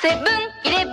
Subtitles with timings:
[0.00, 0.92] セブンイレブ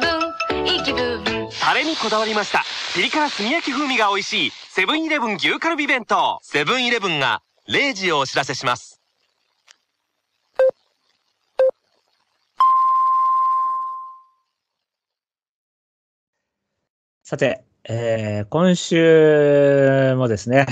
[0.63, 1.23] ンいい気分
[1.62, 2.63] タレにこだわりました。
[2.96, 6.39] ピリ辛炭焼き風味が美味しいセブンイレブン牛カルビ弁当。
[6.42, 8.99] セブンイレブンが0時をお知らせします。
[17.23, 20.66] さて、えー、今週もですね、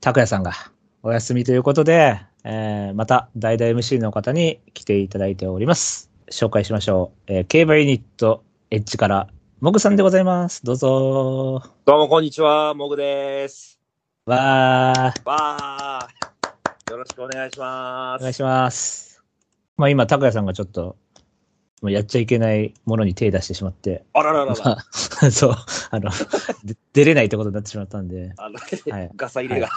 [0.00, 0.52] 拓也さんが
[1.02, 6.13] お休みということで、えー、また代打 MC の方に来ていただいております。
[6.30, 7.32] 紹介しましょう。
[7.32, 9.28] えー、競馬ユニットエッジから、
[9.60, 10.64] モグさんでございます。
[10.64, 13.78] どうぞどうもこんにちは、モグです。
[14.26, 16.90] わー、わー。
[16.90, 18.22] よろしくお願いします。
[18.22, 19.22] お願いします。
[19.76, 20.96] まあ今、拓也さんがちょっと、
[21.82, 24.64] もうやっちゃいけないものに手出してしまって、あらららら。
[24.64, 24.84] まあ
[25.30, 25.56] そう、
[25.90, 26.10] あの、
[26.64, 29.68] で出れないってことになってしまったんで、あの、はいガサ入れが。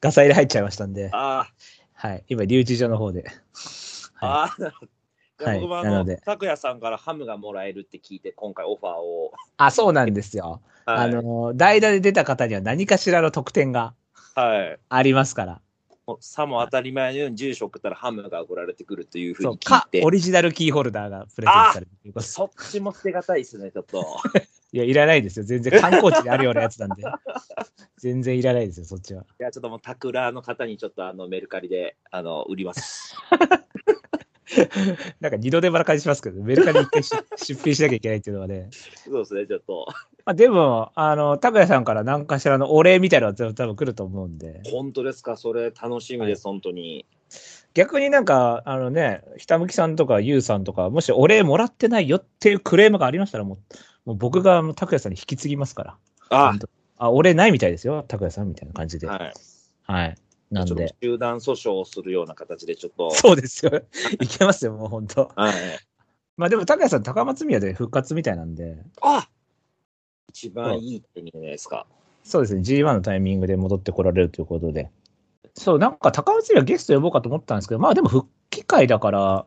[0.00, 1.48] ガサ入れ入っちゃいましたんで、あ
[1.94, 3.22] はい、今、留置所の方で。
[3.22, 4.97] ーはあー、なるほど。
[5.40, 9.32] はい僕もあの拓也さんからハムがもらえるって聞いて、今回オファーを。
[9.56, 10.60] あ、そうなんですよ。
[10.84, 13.94] はい、あの、代打で出た方には何かしらの特典が
[14.34, 14.78] はい。
[14.88, 15.60] ありますから。
[16.06, 20.08] もうさも当たり前のように住所送ったらハムが送られてくるというふうに聞いか、てオ。
[20.08, 24.04] リジナルキーホルダーがプレゼントされるということそっちも捨てがたいですね、ちょっと。
[24.72, 25.44] いや、いらないですよ。
[25.44, 27.02] 全然観光地であるようなやつなんで。
[27.98, 29.22] 全然いらないですよ、そっちは。
[29.22, 33.14] いや、ちょっともう、タクラの方にちょっとあのメルカリで、あの、売ります。
[35.20, 38.68] なんか二度手間な感じしますけど、メルカリ一 出品しなきゃいけないっていうのはね。
[39.04, 39.86] そうですね、ちょっと。
[40.24, 44.62] まあ、でも、あの、拓也さんから何かしらのお礼みたいなのは多分来ると思うんで。
[44.70, 45.36] 本当ですか？
[45.36, 47.06] それ楽しみです、本当に。
[47.74, 53.58] 逆になんか、あのね、ひたむきさんとかゆうさんとか、もしお礼もらってないよっていうクレームがありましたら、もう、
[54.06, 55.96] もう僕が拓也さんに引き継ぎますから。
[56.30, 59.06] あ本当あ、お礼ないみたいですよ、拓也さんみたいな感じで。
[59.06, 59.32] はい。
[59.84, 60.14] はい。
[60.50, 60.94] なんで。
[61.02, 63.10] 集団訴訟をするような形でちょっと。
[63.10, 63.72] そうですよ。
[64.20, 65.30] いけますよ、もう本当。
[65.34, 65.54] はい。
[66.36, 69.28] まあでも、拓也さん、高松宮で復活みたいなんで、あ
[70.30, 71.86] 一番いいってじゃないですか。
[72.22, 74.90] そうですね、G1 のタイミングで戻ってこられるということで。
[75.54, 79.46] そう、なんか高松宮ゲスト呼ぼうかと思ったんですけど、まあでも復帰会だから、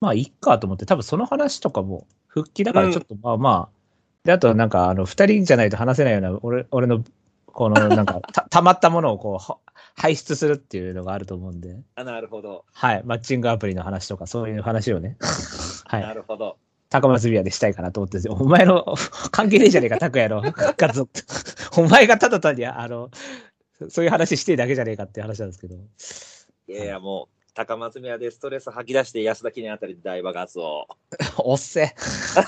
[0.00, 3.78] まあいいかと思って、多分その話とかも、復帰だからちょっとまあまあ、
[4.24, 7.04] で、あとなんか、あの、二人じゃないと話せないような、俺、俺の、
[7.46, 9.58] この、なんか、 た、たまったものをこうは、
[9.98, 12.64] 排出するっていうのがあると思うんで、あなるほど。
[12.72, 15.16] はい、マッチングアプリの話とか、そういう話をね、
[15.86, 16.00] は。
[16.00, 16.56] ないるほど。
[16.88, 18.94] 高松宮でしたいかなと思ってて、お前の
[19.32, 21.06] 関係ねえじゃねえか、拓也の復活。
[21.76, 23.10] お前がただ単に、あの、
[23.90, 25.74] そういう話してえだけじゃねえかって話なんですけど。
[25.74, 30.86] いやいや、もう、高松宮でストレス吐き出して安田記念あたりで大爆発を。
[31.38, 31.92] おっせ。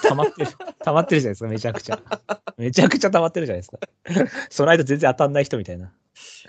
[0.02, 0.50] 溜まってる。
[0.84, 2.00] 溜まってるじゃないですか、めちゃくちゃ。
[2.56, 3.78] めちゃくちゃ溜まってるじゃないですか。
[4.48, 5.92] その間全然当たんない人みたいな。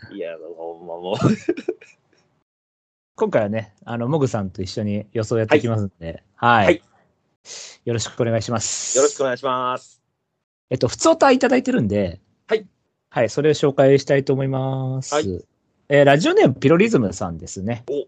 [0.10, 1.16] いや、ほんまもう。
[3.16, 6.66] 今回はね、あの、モグさんと一緒に予想やっていきますんで、はい。
[6.66, 6.82] はい
[7.86, 8.98] よろしくお願いします。
[8.98, 10.02] よろしくお願いします。
[10.70, 12.68] えっと、普通歌いただいてるんで、はい。
[13.10, 15.14] はい、それを紹介したいと思います。
[15.14, 15.46] はい
[15.90, 17.84] えーラジオネームピロリズムさんですね。
[17.90, 18.08] お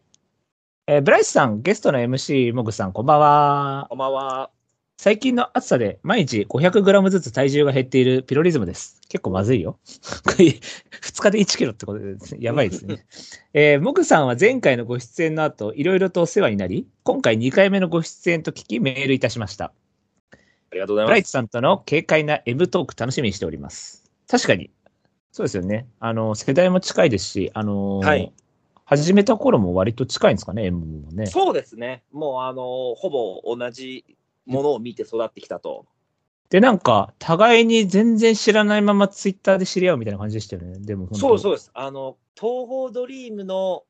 [0.87, 3.87] えーブライスさん、ゲストの MC、モグさん、こんばんは。
[3.89, 4.52] こんばんは。
[5.03, 9.01] 最近の暑さで毎日 500g ずつ体重が減っているピロリズムです。
[9.09, 9.77] 結構まずいよ。
[10.23, 12.15] これ2日で1キロってことで。
[12.39, 13.05] やばいですね。
[13.53, 19.73] えー、モグさんは前回のご出演の後、いろいろとお世話になり、今回2回目のご出演と聞きメールいたしました。
[20.31, 20.37] あ
[20.71, 21.09] りがとうございます。
[21.09, 24.09] ブライトさんとの軽快な M トーク楽しみにしております。
[24.29, 24.71] 確かに。
[25.33, 25.85] そうですよね。
[25.99, 28.31] あの、世代も近いですし、あのーはい
[28.85, 31.25] 始めた頃も割と近いんですかね、M もね。
[31.25, 32.03] そうですね。
[32.11, 34.05] もう、あの、ほぼ同じ
[34.45, 35.85] ものを見て育ってきたと。
[36.49, 40.79] で、なんか、互いに全然知らないままツイッターで知り合うみたいな感じでしたよね。
[40.79, 41.71] でもそうそうです。
[41.73, 43.83] あの、東方ドリームの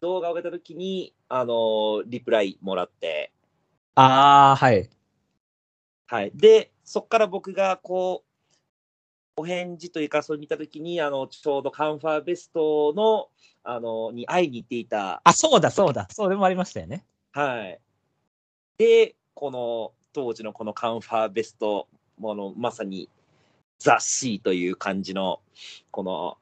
[0.00, 3.32] 動画を上げたときに、あの、リプライもらって、
[3.96, 4.88] ああ、はい。
[6.06, 6.32] はい。
[6.34, 8.24] で、そこから僕がこ
[9.36, 13.28] う、お返事というか、それ見たときに、あの、ちょうどカンファーベストの、
[13.62, 16.08] あの、に会いに行っていた、あ、そうだ、そうだ。
[16.10, 17.04] そうでもありましたよね。
[17.32, 17.80] はい。
[18.78, 21.88] で、この、当時のこのカンファーベスト、
[22.18, 23.08] もの、まさに、
[23.78, 25.40] 雑誌という感じの、
[25.90, 26.36] この、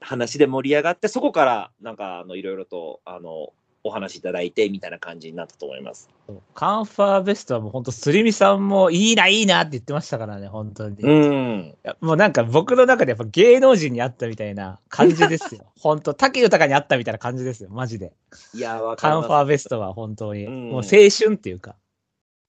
[0.00, 3.52] 話で盛り上がって、そこから、なんか、あの、いろいろと、あの、
[3.84, 6.08] お話いただいて、みたいな感じになったと思います。
[6.54, 10.96] カンファーベストはもう本当、すりみさんもいいな、いいなって言ってましたからね、本当に。
[11.00, 11.74] いん。
[11.82, 15.64] やもうなんか僕の中でやっぱ芸能人に会ったみたいな感じですよ。
[15.80, 18.12] 本当、竹豊に会ったみたいな感じですよ、マジで。
[18.54, 18.80] いや。
[18.96, 21.76] カンファーベストは本当に、うんもう青春っていうか、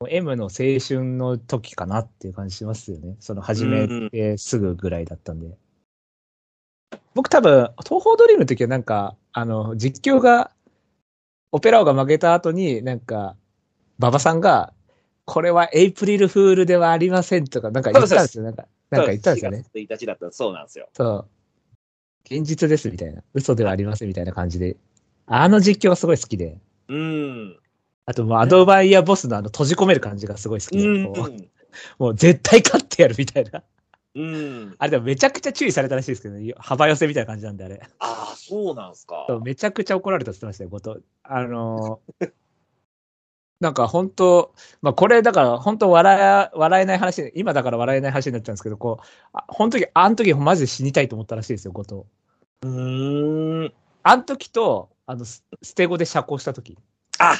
[0.07, 3.17] M の青春の時かなっていう感じしますよね。
[3.19, 5.57] その始めてすぐぐらいだったんで。
[7.13, 10.51] 僕多分、東方ドリームの時はなんか、あの、実況が、
[11.51, 13.35] オペラ王が負けた後に、なんか、
[13.99, 14.73] 馬場さんが、
[15.25, 18.45] これはエイプリルフールではありませんとか、なんか言ったんですよ。
[18.45, 19.65] なんか、なんか言ったんですよね。
[19.75, 20.87] 4月1日だったらそうなんですよ。
[20.93, 21.27] そう。
[22.23, 23.21] 現実ですみたいな。
[23.33, 24.77] 嘘ではありませんみたいな感じで。
[25.25, 26.57] あの実況がすごい好きで。
[26.87, 27.59] うん。
[28.09, 30.83] あとアドバイヤーボスのあの閉じ込める感じがすごい好きで。
[31.99, 33.61] もう絶対勝ってやるみたいな。
[34.15, 34.75] うん。
[34.79, 36.51] あれでもめちゃくちゃ注意されたらしいですけどね。
[36.57, 37.79] 幅寄せみたいな感じなんであれ。
[37.99, 39.27] ああ、そうなんすか。
[39.43, 41.05] めちゃくちゃ怒られたって言ってましたよ、後藤。
[41.21, 42.31] あのー
[43.59, 51.95] なんか本当、まあこれだから本当笑え、笑えない話、今だから笑えない話になっちゃうんですけど、こう、あ本当に、あの時マジで死にたいと思ったらしいですよ、後藤。
[52.63, 53.73] うーん。
[54.01, 56.77] あの時と、あの、ス捨て子で釈放した時。
[57.19, 57.35] あ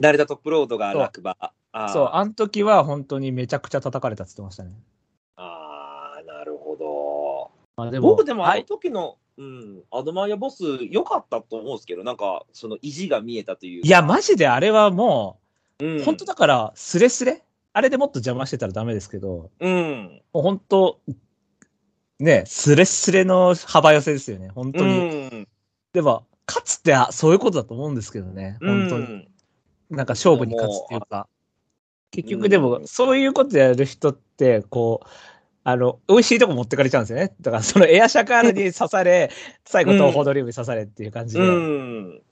[0.00, 1.36] 誰だトップロードが落馬。
[1.92, 4.70] そう、あの時は本当にめちゃくちゃ叩かれたって言ってましたね。
[5.36, 7.50] あー、なるほど。
[7.76, 13.88] まあで僕でもあのはい、時の、うん、アドマイヤボス良かったと思うんですけど、なんか、その意地が見えたというか。
[13.88, 15.40] いや、マジであれはも
[15.80, 17.42] うん、う、本当だから、スレスレ
[17.72, 20.22] あれでもっと邪魔してたらダメですけど、うん。
[20.32, 21.00] もう本当、
[22.18, 24.94] ね、スレスレの幅寄せですよね、本当うに。
[25.26, 25.48] ん。
[25.92, 29.06] でも、勝つってあそういうことだと思うんですけどね、本当に。
[29.06, 29.28] に。
[29.90, 31.28] なんか勝負に勝つっていうか。
[32.10, 35.08] 結うん局でも、そういうことやる人って、こう、
[35.64, 37.34] あの、美味しいとこ持ってかれちゃうんですよね。
[37.40, 39.30] だから、そのエアシャカールに刺され、
[39.66, 41.40] 最後、東方ドリームに刺されっていう感じで。
[41.40, 42.22] うん。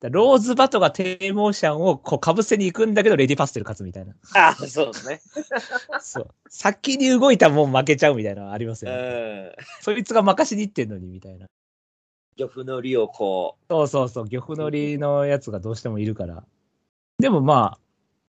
[0.00, 4.14] だローズバトがテイモーションをこうかぶせに行くんだけど、レディパステル勝つみたいな。
[4.34, 5.20] あそうですね。
[6.00, 6.28] そう。
[6.48, 9.48] 先に動いたらもう負けちゃうみたいなのありますうよね。
[9.48, 9.52] ん。
[9.80, 11.46] そいつが任しに行ってんのにみたいな。
[12.36, 14.28] 漁夫の利をこそうそうそう。
[14.28, 16.44] 漁夫の利のやつがどうしてもいるから。
[17.18, 17.78] でもまあ、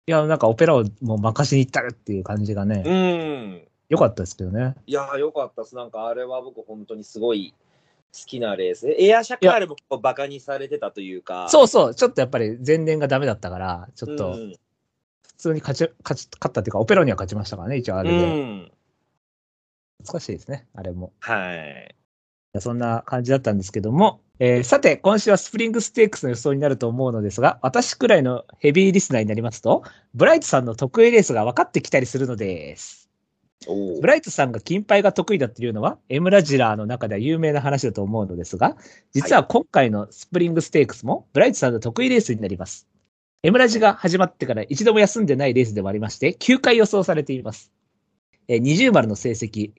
[0.05, 2.65] いや、なんかオペラをもう任しに行ったるっていう感じがう。
[2.65, 3.67] ね、うん。
[3.89, 4.75] 良かったですけどね。
[4.85, 5.75] いやー、よかったです。
[5.75, 7.53] なんかあれは僕本当にすごい
[8.13, 8.89] 好きなレース。
[8.97, 11.49] エアシャカールも結構バカにされてたというか。
[11.49, 11.95] そうそう。
[11.95, 14.55] ちょっとやっぱり前年がダメだったから、ちょっとうん
[15.37, 18.17] 普通に勝ち、勝ち、勝ったっていうか、オペラには勝ちましたからね、一応あれで。
[18.17, 18.71] うん。
[20.03, 21.13] 難しいですね、あれも。
[21.19, 21.95] はい。
[22.59, 29.83] そんな感じだったんですけども、えーさて、今週はスプリングステークスの予想になると思うのですが、私くらいのヘビーリスナーになりますと、
[30.13, 33.09] ブライトさんの得意レースが分かってきたりするのです。
[33.65, 38.77] おブライトさんが金牌が得意だっていうのは、エムラジラーの中では有名な話だと思うのですが、
[39.13, 42.87] 実は今回のスプリングステークスも、ブライトさんの得意レースになります。
[43.41, 47.71] エムラジが始まってから一度も休んでないレースでもありまして、9回予想されています。
[48.47, 49.71] えー、20丸の成績、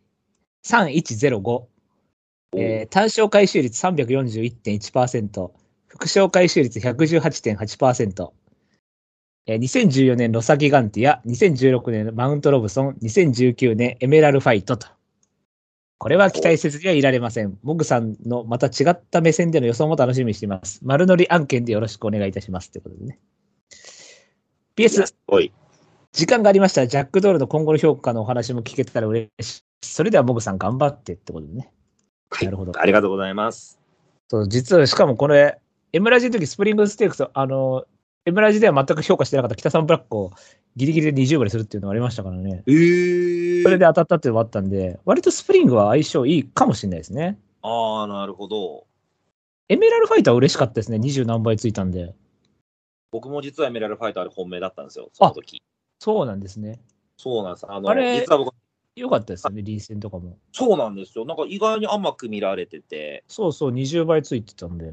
[0.66, 1.77] 3105。
[2.56, 5.50] えー単勝回収率341.1%、
[5.86, 8.30] 副賞回収率118.8%、
[9.46, 14.88] えー2014年ロサギガンティア、2016年マウントロブソン、2019年エメラルファイトと。
[15.98, 17.58] これは期待せずにはいられません。
[17.64, 20.78] モグさんのまた違った目線での予想も楽しみにしています。
[20.84, 22.70] 丸乗り案件でよろしくお願いいたします。
[22.70, 23.18] ということでね。
[24.76, 25.12] PS。
[26.12, 29.62] 時間がありましたら、ジャックドールの今後の評価のお話も聞けたら嬉しい。
[29.82, 31.72] それではモグさん頑張ってってことでね。
[32.42, 33.78] なるほどありがとうございます。
[34.28, 35.58] そう、実は、しかもこれ、
[35.92, 37.84] エムラジの時、スプリングステークス、あの、
[38.26, 40.32] エムラジでは全く評価してなかった北さんブラックを
[40.76, 42.62] ギリギリで20割するっていうのがありましたからね。
[42.66, 47.38] えーそれで当たったっていうのがあったんで、割とスプリングは相性いいかもしれないですね。
[47.62, 48.86] ああ、なるほど。
[49.68, 50.98] エメラルファイターは嬉しかったですね。
[50.98, 52.14] 20何倍ついたんで。
[53.10, 55.62] 僕も実はエメラルファイターで本命だったんですよ、その時。
[55.98, 56.80] そうなんですね。
[57.16, 57.66] そうなんです。
[57.68, 58.54] あの、あれ実は僕、
[58.98, 60.38] よかったですよね、リー戦とかも。
[60.52, 61.24] そうなんですよ。
[61.24, 64.92] なんか意外に甘く見られてて、そうそう、20倍ついてたんで。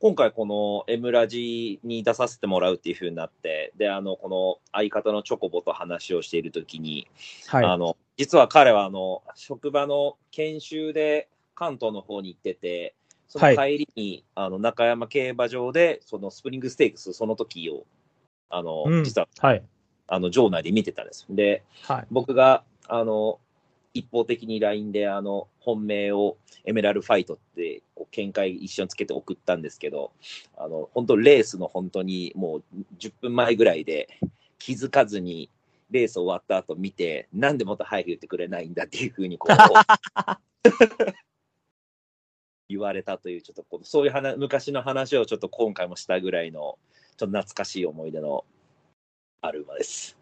[0.00, 7.06] 今回この M ラジに出させてもらうっていう風になって、で、あの、この相方のチョコボと話をしている時に、
[7.48, 7.64] はい。
[7.66, 12.94] あの、実は彼はあの、職場の研修で関東の方に行ってて、
[13.28, 17.84] その帰りに、あの、中山競馬場で、そのスプリングステークス、その時を、
[18.48, 19.62] あの、うん実は、はい。
[20.10, 21.24] あの、場内で見てたんです。
[21.30, 22.06] で、はい。
[22.10, 23.38] 僕が、あの、
[23.94, 30.10] 一方的に LINE で、あの、本命をエメラルファイトって、こう、見解一緒につけて送ったんですけど、
[30.56, 32.62] あの、本当レースの本当にもう
[32.98, 34.08] 10分前ぐらいで
[34.58, 35.48] 気づかずに、
[35.92, 39.56] レース終わった後見て、なんでもっと早く言ってくれないんだっていうふうにこう、
[42.68, 46.78] 言われたという、ちょっとこうそういう話、昔の話をちょっと今回もしたぐらいの、
[47.16, 48.44] ちょっと懐かしい思い出の
[49.42, 50.16] ある馬です。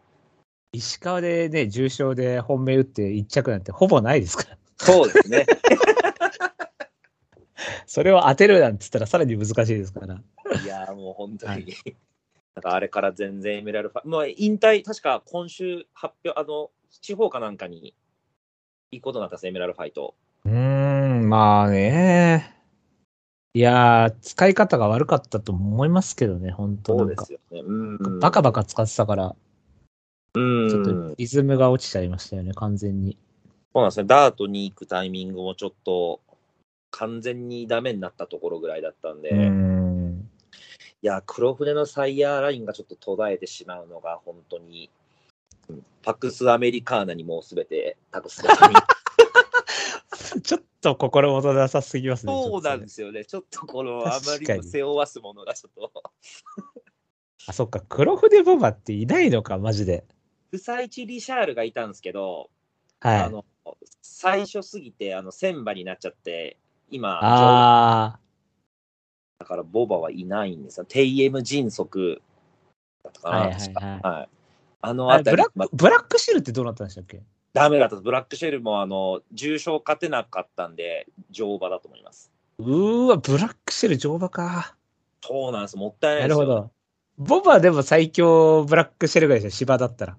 [0.73, 4.59] 石川でね、重賞で本命打って1着なんてほぼないですから。
[4.77, 5.47] そうですね。
[7.87, 10.21] それを当てるなんて言ったらさらに難しいですから。
[10.63, 11.67] いやーもう本当に、はい
[12.55, 17.95] なんかあれから全然エメラルファ、もう引退、確か今週発表、あの、地方かなんかに
[18.91, 20.17] 行くことになったんです、エメラルファイト。
[20.45, 22.58] うーん、まあね。
[23.55, 27.55] いやー、使い方が悪かったと思いますけどね、本当なんかそうです。
[27.55, 27.67] よね。
[27.67, 27.73] う
[28.09, 28.21] ん。
[28.21, 29.37] バカバカ使ってたから。
[30.35, 30.69] うん。
[30.69, 33.17] ちょっそうとリズムが落ちちゃいましたよね、完全に。
[33.75, 34.07] なんですね。
[34.07, 36.21] ダートに行くタイミングもちょっと、
[36.91, 40.31] 完全にダメになったところぐらいだったんで、うーん。
[41.03, 44.91] いや、黒船のサイヤーラインがちょっと途絶えてしまうのが、本当に、
[45.69, 48.75] うんパクスアメリカーナにもうすべて託すことに。
[50.49, 52.33] ちょっと心もとなさすぎますね。
[52.33, 53.23] そうなんですよね。
[53.27, 55.93] ちょっとこの、あまりにも背負わすものがちょっと、
[57.47, 60.07] あ、そっか、黒筆ボバっていないのか、マジで。
[60.51, 62.49] フサイチ・リシャールがいたんですけど、
[63.01, 63.21] はい。
[63.25, 63.45] あの、
[64.01, 66.57] 最初すぎて、あの、千馬になっちゃって、
[66.89, 68.19] 今、あ
[69.41, 70.87] だからボバはいないんですよ。
[70.87, 72.23] テイエム迅速
[73.05, 74.29] だったかな、はいはいはいはい。
[74.81, 77.23] あのーあれブラッ、ク、ブラックシールってどうなったんでしたっけ？
[77.59, 77.97] ダメだった。
[77.97, 82.31] ブラックシェルも、あの、重傷勝てなかったんで、乗馬だと思います。
[82.59, 84.77] うーわ、ブラックシェル乗馬か。
[85.23, 85.77] そうなんです。
[85.77, 86.47] もったいないですよ。
[86.47, 86.71] なるほど。
[87.19, 90.17] ボバでも最強ブラックシェルぐらいですよ、芝だったら。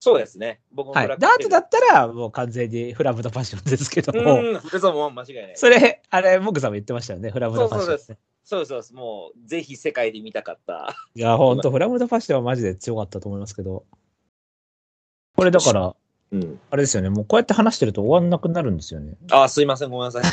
[0.00, 0.60] そうですね。
[0.72, 1.08] 僕もブはい。
[1.08, 4.40] ダートだったら、もう完全にフラムとパッションですけども。
[4.40, 5.52] うん、そうもう間違いない。
[5.56, 8.16] それ、あれ、モグさんも言ってましたよね、フラムとパッション、そうそうそう
[8.60, 8.94] です、そうです。
[8.94, 10.94] もう、ぜひ世界で見たかった。
[11.14, 13.84] いや、ほんと、フラムとパッションはマジで強かったと思いますけど。
[15.36, 15.96] これだから、
[16.32, 16.60] うん。
[16.70, 19.14] あれですよね、もうこうやって話してると終わんなくなるんですよね。
[19.30, 20.22] あ、すいません、ごめんなさい。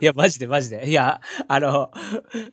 [0.00, 0.88] いや、マジでマジで。
[0.88, 1.90] いや、あの、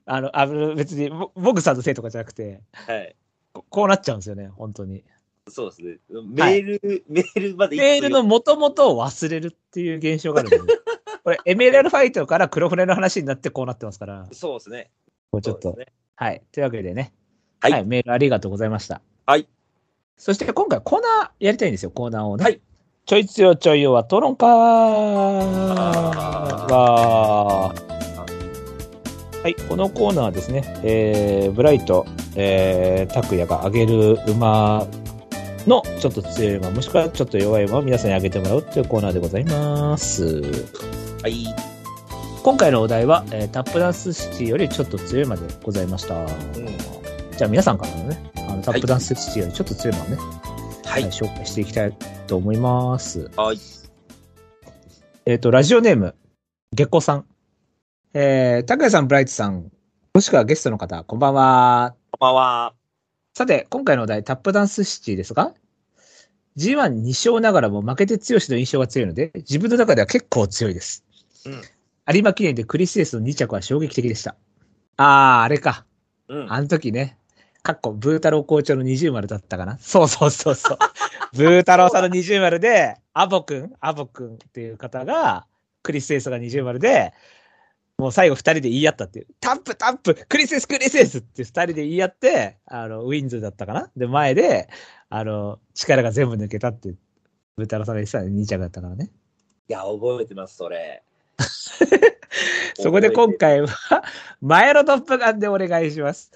[0.06, 3.16] あの、あの別に、モモグさんのせいとかじゃなくて、はい。
[3.54, 5.04] ここうなっちゃうんですよね、本当に。
[5.50, 5.98] そうですね。
[6.10, 10.74] メール、メールまでメールの元々を忘れるっていう現象があるんで、
[11.24, 14.92] これ、エメラルファイトから黒船の話になってこうなってますから、そうですね。
[15.32, 15.88] こうちょっと、ね。
[16.16, 16.42] はい。
[16.52, 17.14] というわけでね、
[17.60, 19.02] はいメールありがとうございました。
[19.26, 19.48] はい。
[20.18, 22.44] そして今回コーナーやりたいんですよ、コーナーをね。
[22.44, 22.60] はい。
[23.06, 24.58] ちょいつよちょいよは討論会は、
[29.42, 32.06] はい、このコーナーはですね、えー、ブライト、
[32.36, 34.86] えー、拓也が上げる馬
[35.68, 40.42] のちょっと強い馬、もしくはちょっと弱い馬を皆さんに上げてもらうというコーナーでございます。
[41.22, 41.46] はい。
[42.44, 46.26] 今回のお題は、えータップダンスシティよりちょっと強い馬でございました。
[47.38, 48.27] じゃあ皆さんからのね、
[48.68, 51.06] タップダンスシティよりちょっと強い馬をね、ははいい、。
[51.06, 51.94] 紹介していきたい
[52.28, 53.32] と思います。
[53.38, 53.60] はい。
[55.26, 56.16] えっ、と、ラジオネーム、
[56.74, 57.26] 月光さん。
[58.14, 59.72] えー、拓也さん、ブライトさん、
[60.14, 61.96] もしくはゲストの方、こんばんは。
[62.12, 62.74] こんばんは。
[63.38, 65.54] さて、今回のお題、タップダンスシティですが、
[66.58, 71.06] G12 勝ながらも負けて強しの印象が強いので、自分の中では結構強いです。
[71.46, 71.62] うん
[72.10, 74.36] 有馬記念でクリスエスの2着は衝撃的でした。
[74.98, 75.86] あー、あれか。
[76.30, 76.52] うん。
[76.52, 77.18] あの時ね、
[77.68, 79.78] かっこ、ブー太郎校長の二重丸だったかな？
[79.78, 80.78] そうそうそうそう。
[81.34, 85.46] ブー太郎さんの二重丸で、アボくん、アボくんっていう方が、
[85.84, 87.12] クリスエスが二重丸で、
[87.98, 89.28] もう最後二人で言い合ったっていう。
[89.42, 93.92] タップタップクリスエスクリスエスって二人で言い合って、あの、ウィンズだったかな？
[93.98, 94.70] で、前で、
[95.10, 96.94] あの、力が全部抜けたって、
[97.58, 99.12] ブー太郎さんが言ってたね、2着だったからね。
[99.68, 101.04] いや、覚えてます、それ。
[102.80, 103.68] そこで今回は、
[104.40, 106.32] 前のトップガンでお願いします。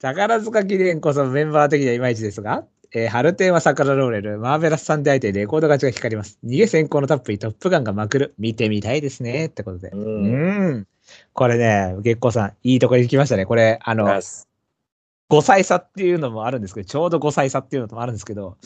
[0.00, 6.38] 宝塚記念こそメンバー的にはいまいちですが、えー、ハルテンは桜ローレル、マーベラスさんで相手レコード勝ちが光ります。
[6.44, 8.34] 逃げ先行のタップにトップガンがまくる。
[8.38, 9.46] 見てみたいですね。
[9.46, 9.88] ってことで。
[9.88, 9.96] う。
[9.96, 10.86] うんん。
[11.32, 13.46] これね、月光さん、いいとこに行きましたね。
[13.46, 14.48] これ、あの、ます
[15.30, 18.58] 5歳差っていうのもあるんですけど、ちょうど5歳差っていうのもあるんですけど、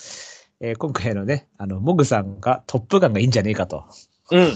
[0.60, 3.84] えー今回のね、あの、モグさんがトップガンがいいんじゃねえかと
[4.32, 4.52] うん。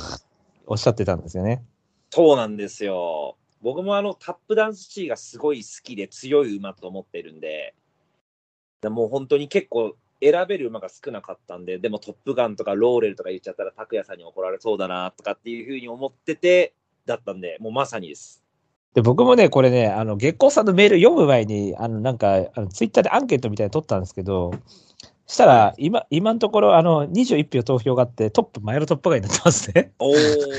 [0.67, 1.63] おっしゃってたんですよね。
[2.11, 3.37] そうなんですよ。
[3.65, 7.75] 僕もあのタップダンスシーがすごい好きで強い馬と思ってるんで、
[8.85, 16.75] もう本当に結構選べる馬が少なかったんで、でもトップガンとかローレルとか言っちゃったら拓也さんに怒られそうだなとかっていうふうに思ってて、
[17.07, 18.43] だったんで、もうまさにです。
[18.95, 24.53] で、僕もね、これね、あの、月光さんのメール読む前に、あの、なんか、あのツイッターでアンケートみたいに取ったんですけど、
[25.27, 29.93] したら、今、今のところ、あの、21票投票があって、トップ、前のトップがになってますね。
[29.99, 30.17] おー。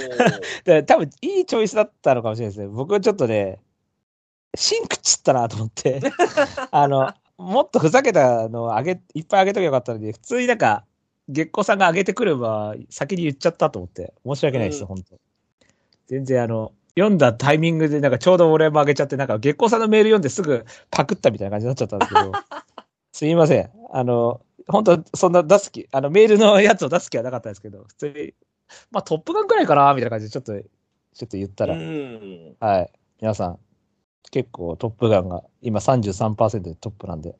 [0.66, 2.68] で、多分、いいチョイスだったのかもしれないですね。
[2.68, 3.60] 僕はちょっとね、
[4.56, 6.02] シンクチったなと思って、
[6.72, 10.86] あの、もっとふざけたのをあげ、いっぱいあげときゃよかったのに、普通になんか、
[11.30, 15.18] 月光さんが上げてくれば、先に言っちゃったと思って、申し訳ないです、うん本当
[16.08, 22.32] 全然あの、読んだタイミングで、なんかちょうど俺も上げちゃって、なんか月光さんのメール読んですぐパクったみたいな感じになっちゃったんですけど、
[23.12, 23.70] すいません。
[23.92, 28.34] あの、本当そんな出す気、あの、メールのやつを出す気はなかったですけど、普通に、
[28.92, 32.56] まあ、トップガンくらいかな、みたいな感じで、ちょっと、ちょっと言ったら、うん。
[32.60, 32.92] はい。
[33.22, 33.60] 皆さん、
[34.32, 37.36] 結構トップガンが今33%でトップなんで。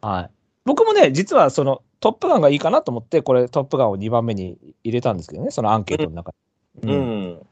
[0.00, 0.30] はい。
[0.64, 6.32] 僕もね、実はそのトップガンがいいかなと思って、これトップガンを2番目に入れたんですけどね、そのアンケートの中
[6.82, 6.92] に。
[6.92, 7.46] ううんん。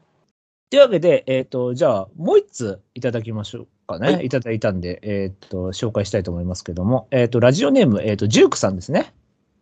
[0.69, 9.13] というわけで、えっ、と、じゃあ、もう一ついただきましょうかね、、はいいただいたんで、えーっと、紹介したいと思いますけども、えーっと、ラジオネーム、えーっと、ジュークさんですね。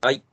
[0.02, 0.24] はい。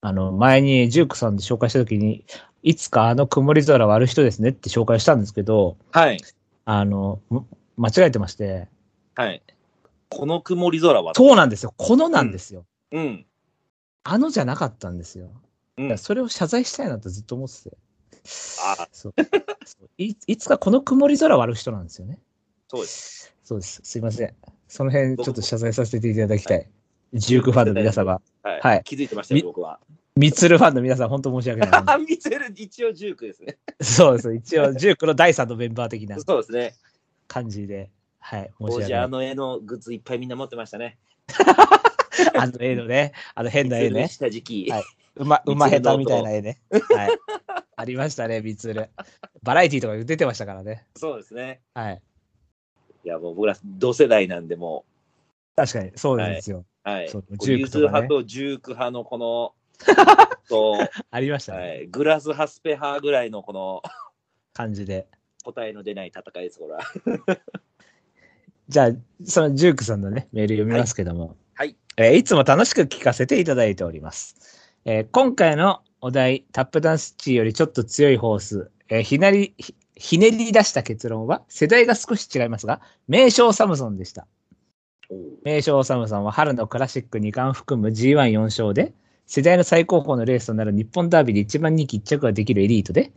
[0.00, 2.24] あの、前にジュークさんで紹介したときに、
[2.62, 6.18] いつかあの曇り空割る人ですねって紹介したんですけど、はい。
[6.64, 7.44] あの、む
[7.76, 8.68] 間違えてまして、
[9.14, 9.42] はい。
[10.08, 11.74] この曇り空は、そうなんですよ。
[11.76, 12.64] このなんですよ。
[12.92, 13.26] うん。
[14.04, 15.30] あのじゃなかったんですよ。
[15.76, 17.76] うんそれを謝罪したいなとずっと思ってて。
[18.78, 19.14] あそう
[19.64, 22.18] そういいつかこの曇り空割る人なんですよね。
[22.68, 23.34] そうです。
[23.42, 23.80] そうです。
[23.84, 24.34] すいません。
[24.68, 26.68] その辺ちょっと謝罪させていただきたい。
[27.12, 28.60] ジュークファンの皆様、はい。
[28.60, 29.78] はい気づいてましたよ、僕は。
[30.16, 31.82] ミツルファンの皆さん、本当申し訳ない。
[31.86, 33.58] あ、見せる、一応ジュークですね。
[33.80, 34.34] そうです。
[34.34, 36.74] 一応、ジュークの第3のメンバー的なそうですね。
[37.26, 37.90] 感じで、
[38.20, 38.88] はい、申し当訳ない。
[38.88, 40.98] 時あの絵のグッズいっぱいみんな持ってましたね。
[42.36, 44.08] あの絵のね、あの変な絵ね。
[44.08, 44.70] した時期。
[44.70, 44.82] はい
[45.16, 46.60] 馬、 馬下手みたいな絵ね。
[46.70, 47.18] はい。
[47.76, 48.88] ありましたね、ミツル。
[49.42, 50.86] バラエティとか出てましたからね。
[50.96, 51.60] そうですね。
[51.74, 52.02] はい。
[53.04, 54.84] いや、もう僕ら同世代なんで、も
[55.56, 56.64] 確かに、そうなんですよ。
[56.84, 57.08] う、はい。
[57.08, 57.80] そうこうジューユクとかね。
[57.80, 59.54] ズ派とジューク派のこの、
[60.48, 60.78] と、
[61.10, 61.58] ありましたね。
[61.58, 63.82] はい、グラスハスペ派ぐらいのこの
[64.52, 65.06] 感じで。
[65.44, 66.80] 答えの出ない戦いです、これは。
[68.68, 68.90] じゃあ、
[69.24, 71.36] そのジュークさんのね、メール読みますけども。
[71.54, 71.76] はい。
[71.96, 74.36] えーいつも楽しく聞かせていただいております。
[74.84, 84.26] えー今回のお題、タップダンスチーよりちょっと強いホース、えーひなり、ひひねり出した結論は、世代が少し違いますが、名称サムソンでした。
[85.44, 88.92] 名称サムソンは春のクラシック2冠含む G14 勝で、
[89.26, 93.12] 世代の最高峰のレースとなる日本ダービーで一番人気1着ができるエリートで、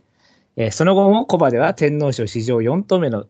[0.56, 3.26] えーその後もコバでは天皇賞史上4頭目の、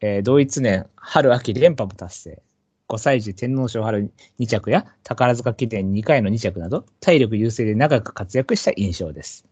[0.00, 2.42] えー同一年春秋連覇も達成。
[2.88, 9.44] 5歳児天皇賞春2着や宝塚記念2回の2着など、体力優勢で長く活躍した印象です。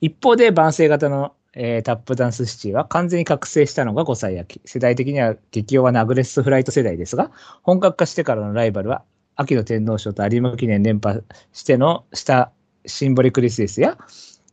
[0.00, 4.60] 一方で、万世型の、えータップダンスシティは完全に覚醒したのが5歳秋。
[4.64, 7.30] 世代的には激弱なアグレッスフライト世代ですが、
[7.62, 9.02] 本格化してからのライバルは、
[9.36, 12.52] 秋の天皇賞と有馬記念連覇してのした
[12.86, 13.98] シンボリクリスエスや、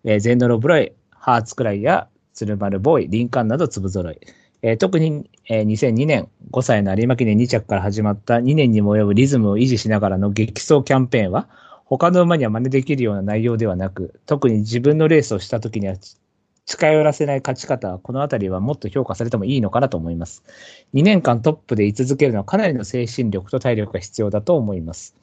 [0.04, 4.20] えーゼンノロブロイ、ハーツクライや鶴丸ボーイ、リンカンなど粒揃い。
[4.62, 11.48] えー特に、えー2002年5歳の有馬記念2着から始まった2年にも及ぶリズムを維持しながらの激走キャンペーンは、
[11.86, 15.96] 他の馬には真似できるような内容ではなく、特に自分のレースをした時には
[16.70, 20.44] 近寄らせない勝ち方は、このあたりはもっと評価されてもいいのかなと思います。
[20.94, 25.16] 2年間トップで居続けるのはかなりの精神力と体力が必要だと思います。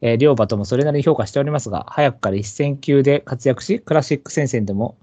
[0.00, 4.96] えー両馬ともそれなりに評価しておりますが、早くから一戦級で活躍し、クラシック戦線でも、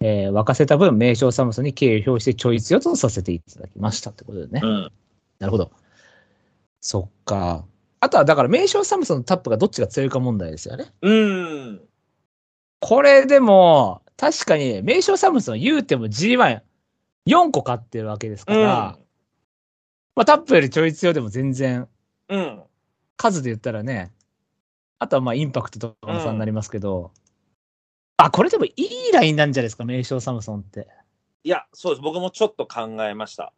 [0.00, 4.60] えー沸かせた分、名称サムソンに敬意を表してちょい強とさせていただきましたってことでね。
[4.62, 4.92] うん。
[5.38, 5.70] なるほど。
[6.82, 7.64] そっか。
[8.00, 10.92] あとは、だから、名称サムソンのタップがどっちが強いか問題ですよね。
[11.00, 11.80] うん。
[12.80, 16.62] これでも、確かに、名称サムソン言うても G14
[17.52, 18.98] 個勝ってるわけですから、
[20.14, 21.88] まあ、タップよりちょい強でも全然、
[22.28, 22.62] うん。
[23.16, 24.12] 数で言ったらね、
[24.98, 27.12] あとはまあインパクトとかの差になりますけど、
[28.16, 30.86] あ、これでもいいラインなんじゃないですか、名称サムソンって。
[31.42, 32.02] いや、そうです。
[32.02, 33.52] 僕もちょっと考えました。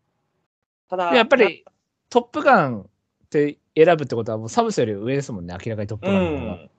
[0.89, 1.65] ただ、やっぱり、
[2.09, 6.53] トップガンって選ぶってことは、もうサムソンより上ですもんね、明らかにトップうガンの方が。
[6.55, 6.71] ん。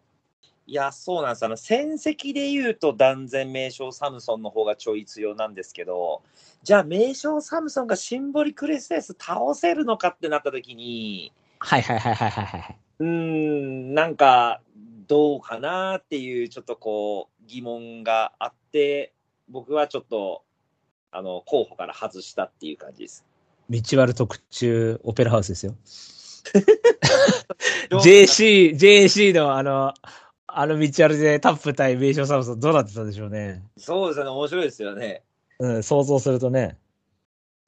[0.67, 1.45] いや、そうなんです。
[1.45, 6.21] あの、戦績で言うと断然名称サムソンの方がちょい強なんですけど、
[6.61, 12.77] じゃあ名称サムソンがシンボリクレステス倒せるのかってなった時に、はいはいはいはいはいはい。
[12.99, 14.61] うーん、なんか、
[15.07, 19.13] どうかなっていう、ちょっとこう、疑問があって、
[19.47, 20.43] 僕はちょっと、
[21.11, 23.25] あの、候補から外したっていう感じです。
[23.69, 25.75] 道悪特注オペラハウスですよ。
[27.91, 29.93] JC、JC のあの、
[30.59, 33.61] あの道悪でタップ対名称サムソンどうなってたんでしょうね。
[33.77, 35.21] そうですね、面白いですよね。
[35.59, 36.79] うん、想像するとね。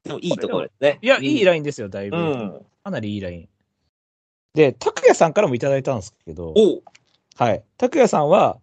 [0.03, 0.97] でもいいところですね。
[1.03, 2.17] いや、いいララインですよ、だいぶ。
[2.17, 2.65] うん。
[2.83, 3.49] かなりいいライン。
[4.55, 6.83] で、拓也さんからもいただいたんですけど、おう
[7.37, 7.63] はい。
[7.77, 8.57] 拓也さんは、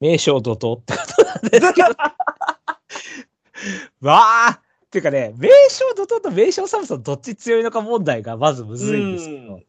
[0.00, 1.88] 名称怒涛ってことなんですけど、
[4.06, 9.64] わあっていうかね、名称怒涛と名称サムソンどっち強いのか問題がまずむずいんですけどうん、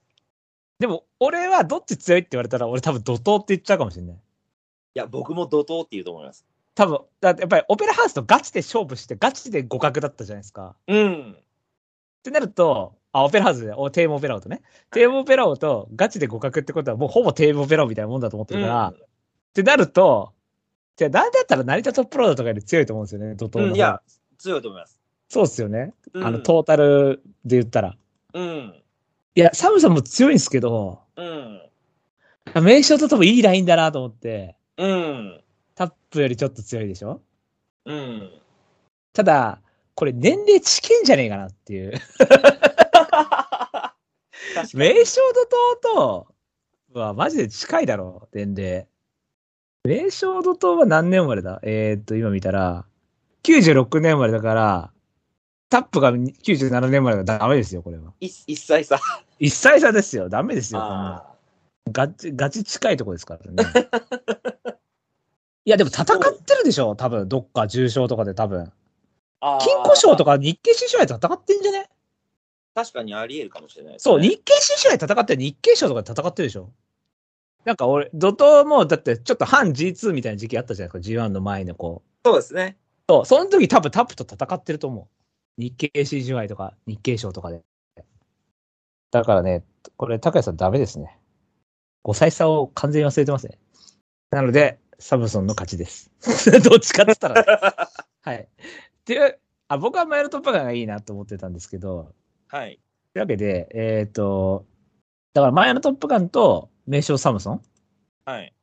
[0.79, 4.15] でも、俺はどっち強いって言われたら、俺多分怒涛って言っちゃうかもしれない。
[4.15, 4.19] い
[4.93, 6.45] や、僕も怒涛って言うと思います。
[6.75, 10.75] 多分、だってやっぱりオペラハウスとガチで勝負して、ガチで互角だったじゃないですか。
[10.87, 11.35] うん。
[11.35, 11.41] っ
[12.21, 14.61] てなると、あ、オペラハウスで、おテーマオペラオとね。
[14.91, 19.07] テーマオペラオとガチで互角ってことは、もうほぼテーマオペラオみたいなもんだと思ってるから、っ
[19.53, 20.33] てなると、
[20.97, 24.01] じゃあなんだったら成田トップロードとかより強いと思うんですよね、怒涛のうんいや、
[24.37, 24.99] 強いと思います。
[25.29, 25.93] そうですよね。
[26.13, 27.97] うんあの、トータルで言ったら。
[28.33, 28.83] うん。
[29.37, 31.61] いや、サムさんも強いんですけど、うん。
[32.63, 35.43] 名称とともいいラインだなと思って、うん。
[35.75, 37.21] タップよりちょっと強いでしょ？
[37.85, 38.31] うん。
[39.13, 39.61] ただ、
[39.93, 41.93] これ年齢知見じゃねえかなっていう。
[44.73, 45.21] 名称
[45.83, 45.93] 怒涛
[46.93, 48.87] と、はマジで近いだろう、年齢。
[49.83, 51.59] 名称怒涛は何年生まれだ？
[51.61, 52.87] えー、っと、今見たら、
[53.43, 54.91] 96年生まれだから、
[55.69, 58.13] タップが97年生まれだからダメですよ、これは。
[58.19, 58.99] 一一歳差。
[59.39, 60.79] 一歳差ですよ、ダメですよ、
[61.91, 63.89] ガチ、ガチ近いとこですからね。
[65.65, 66.07] いや、でも戦っ
[66.45, 68.71] てるでしょ多分、どっか重賞とかで多分。
[69.41, 71.89] 金庫賞とか日経新書で戦ってんじゃね？
[72.73, 76.71] 確かにあり得るかもしれないね、そう、日経新書で戦ってる日経賞とかで戦ってるでしょ
[77.65, 82.09] なんか俺、怒涛も、だってちょっと反 G2 みたいな時期あったじゃないですか、G1 の前のこう。
[82.25, 82.77] そうですね。
[83.09, 85.07] そう、その時多分タップと戦ってると思う。
[85.57, 87.63] 日経 CGY とか日経賞とかで。
[89.11, 89.63] だからね、
[89.95, 91.17] これ、高谷さんダメですね。
[92.03, 93.57] 5歳差を完全に忘れてますね。
[94.31, 96.11] なので、サムソンの勝ちです。
[96.63, 97.87] どっちかって言ったら、ね。
[98.21, 98.37] はい。
[98.41, 98.47] っ
[99.05, 102.13] ていう、あ、僕は前のトップガンがいいなと思ってたんですけど、
[102.47, 102.79] はい。
[103.13, 104.65] というわけで、えっ、と、
[105.33, 107.61] だから前のトップガンと名称サムソン
[108.25, 108.53] はい。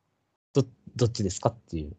[0.53, 0.65] ど、
[0.97, 1.97] どっちですかっていう。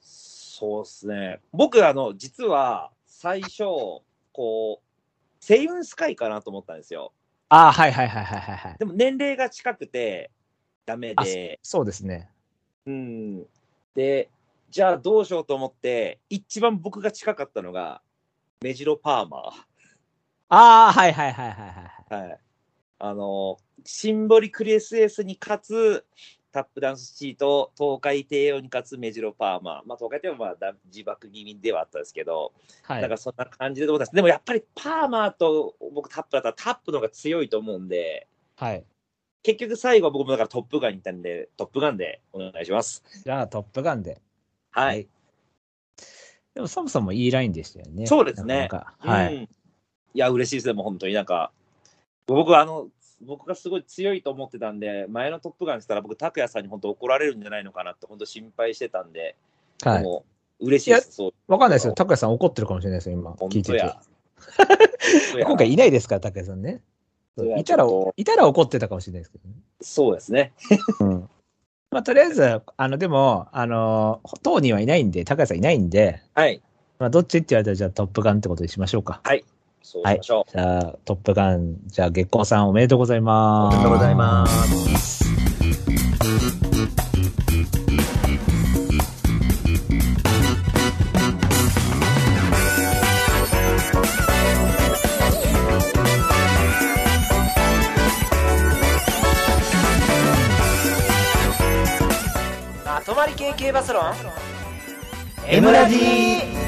[0.00, 1.40] そうですね。
[1.52, 2.92] 僕、あの、実は、
[3.24, 3.64] 最初、
[4.32, 7.14] こう、セイウンスカイかなと思ったんですよ。
[7.48, 8.76] ああ、はいはいはいはいはいはい。
[8.78, 10.30] でも年齢が近くて、
[10.84, 12.28] ダメで、そうですね。
[12.84, 13.46] うん。
[13.94, 14.28] で、
[14.68, 18.02] じゃあどうしようと思って、一番僕が近かったのが、
[18.60, 19.38] メジロパーマ
[20.50, 22.04] ああ、はいはいはいはいはい。
[22.10, 22.28] ー。
[22.28, 22.40] はい。
[22.98, 23.56] あの、
[23.86, 26.04] シンボリクリ SS に勝つ、
[26.54, 29.82] タップダンスシート、東海帝王に勝つメジロパーマー。
[29.86, 32.52] まあ、東海帝王はまあだ自爆気味ではあったんですけど、
[32.84, 34.14] はいなんかそんな感じで思ったんです。
[34.14, 38.84] でもやっぱりパーマーと僕タップだったらタップの方が強いと思うんで、はい。
[39.42, 43.02] 結局最後は僕もだからトップガンに行ったんで、トップガンでお願いします。
[43.24, 44.22] じゃあ、トップガンで。
[44.70, 45.08] はい。
[46.54, 48.06] でも、サムソンもいいラインでしたよね。
[48.06, 48.68] そうですね
[49.00, 49.34] はい。
[49.34, 49.42] うん。
[49.42, 49.48] い
[50.14, 51.50] や、嬉しいですね、もう本当になんか、
[52.26, 52.88] 僕はあの、
[53.20, 59.36] 僕がすごい強いと思ってたんで、前のトップガンしたら僕、拓也さんに本当怒られるんじゃないのかなって本当心配してたんで、
[59.82, 60.02] はい。
[60.02, 60.24] も
[60.60, 61.12] う嬉しいです。
[61.12, 61.32] そう。
[61.48, 61.92] わかんないですよ。
[61.94, 63.32] 拓也さん怒ってるかもしれないですよ、今。
[63.32, 63.94] 本聞いてて。
[65.42, 66.82] 今回いないですから、拓也さんね。
[67.56, 69.54] いたらいたら怒ってたかもしれないですけどね。
[69.80, 70.52] そうですね。
[71.00, 71.28] うん。
[71.90, 76.62] まあ、とりあえず、あの、でも、あの、当人はいないんで、拓也さんいないんで、はい。
[76.98, 79.20] まあ、どっちって言われたら、じゃあトップガンってことにしましょうか。
[79.84, 80.50] そうしましょう。
[80.50, 83.76] じゃあ、トップガン、じゃあ、月光さんおめでとうございます。
[83.76, 85.24] おめでとうございます。
[102.86, 104.04] まとまり系系バスロン
[105.46, 106.63] ？M ラジ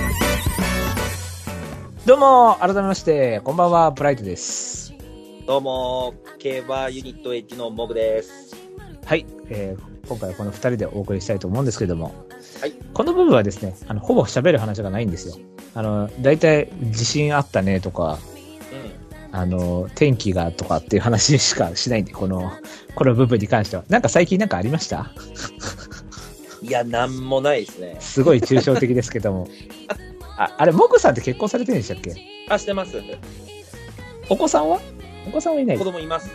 [2.06, 4.94] どうも、改めまして、こんばんは、ブライトです。
[5.44, 8.54] どうも、競馬ユニットエッジのモブです。
[9.04, 12.14] はい、えー今回はこの2人でお送りしたいと思うんですけども、
[12.60, 15.34] はいこの部分はですね、あのほぼ喋る話がないんですよ。
[15.74, 18.20] あの、大体、地震あったねとか、
[19.32, 19.36] うん。
[19.36, 22.52] あの、天気がとかっていう話しかしないんで、この、
[22.94, 23.82] この部分に関しては。
[23.88, 25.10] なんか最近なんかありました？
[26.62, 27.96] いや、なんもないですね。
[27.98, 29.48] すごい抽象的ですけども。
[30.38, 32.14] あ、あれ、モクさんって結婚されてるんでしたっけ？
[32.48, 33.02] あ、してます。
[34.28, 34.80] お子さんは？
[35.26, 36.30] お子さんはいない子供います。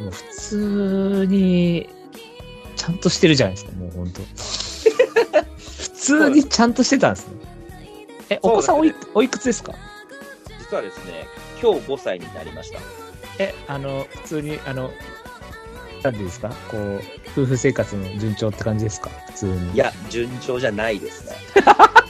[0.00, 1.88] もう普通に、
[2.76, 4.22] ちゃんとしてるじゃないですか、もう本当。
[4.22, 7.34] 普通に ちゃんとしてたんですね。
[8.30, 9.74] え、お子さんおいおいくつですか？
[10.58, 11.26] 実はですね、
[11.62, 12.78] 今日5歳になりました。
[13.38, 14.90] え、あの、普通に、あの、
[16.02, 16.48] なんていうんですか？
[16.70, 17.00] こう、
[17.36, 19.10] 夫婦生活の順調って感じですか？
[19.26, 19.72] 普通に。
[19.74, 21.36] いや、順調じゃないですね。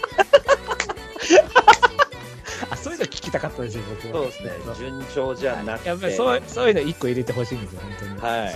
[2.71, 4.13] あ、そういうの聞きたかったですよ、僕は。
[4.15, 5.89] そうですね、順調じゃなくて。
[5.89, 8.21] やっぱりそうそういうの一個入れてほしいんですよ、本当に。
[8.21, 8.55] はい。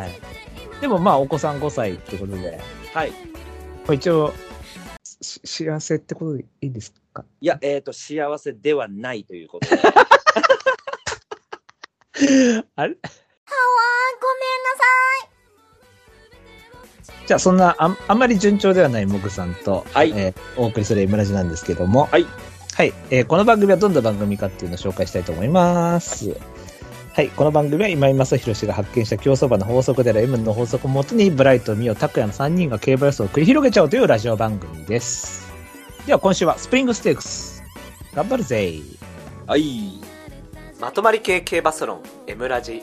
[0.00, 0.20] はい。
[0.80, 2.60] でもまあ、お子さん5歳ってことで、
[2.94, 3.12] はい。
[3.92, 4.32] 一応、
[5.04, 7.24] し幸せってことでいいですか？
[7.40, 9.76] いや、えっ、と、幸せではないということで。
[9.82, 9.92] あれ？
[12.22, 12.98] ごめんなさ
[17.30, 22.26] じゃあ、そんなあん、あんまり順調ではないモグさんと、はいえーお送りする M ラジなんですけども、はい。
[22.74, 26.36] はい、えーこの番組はどんな番組かっていうのを紹介したいと思います。
[27.14, 35.46] はい、この番組は今井正弘氏が発見した競走馬の法則である M の法則をもとに、ブライト、ミオ、タクヤの3人が競馬予想を繰り広げちゃおうというラジオ番組です。
[36.06, 37.62] では今週はスプリングステークス。
[38.12, 38.74] 頑張るぜ
[39.46, 40.00] はい。
[40.80, 42.82] まとまり系系バスロン M ラジ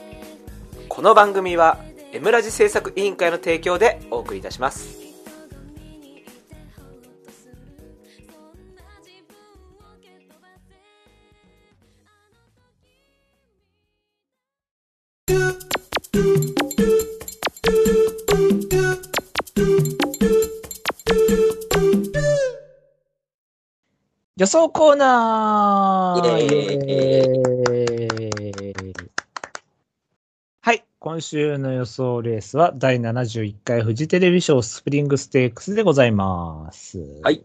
[0.87, 1.79] この番組は
[2.13, 5.07] M ラジ制作委員会の提供でお送りいたします。
[24.39, 27.25] 予想コーナーイエ
[30.61, 30.85] はい。
[31.17, 36.99] 今週の予想レースは第71回フジテレビ賞スプリングステークスでございます。
[37.23, 37.41] はい。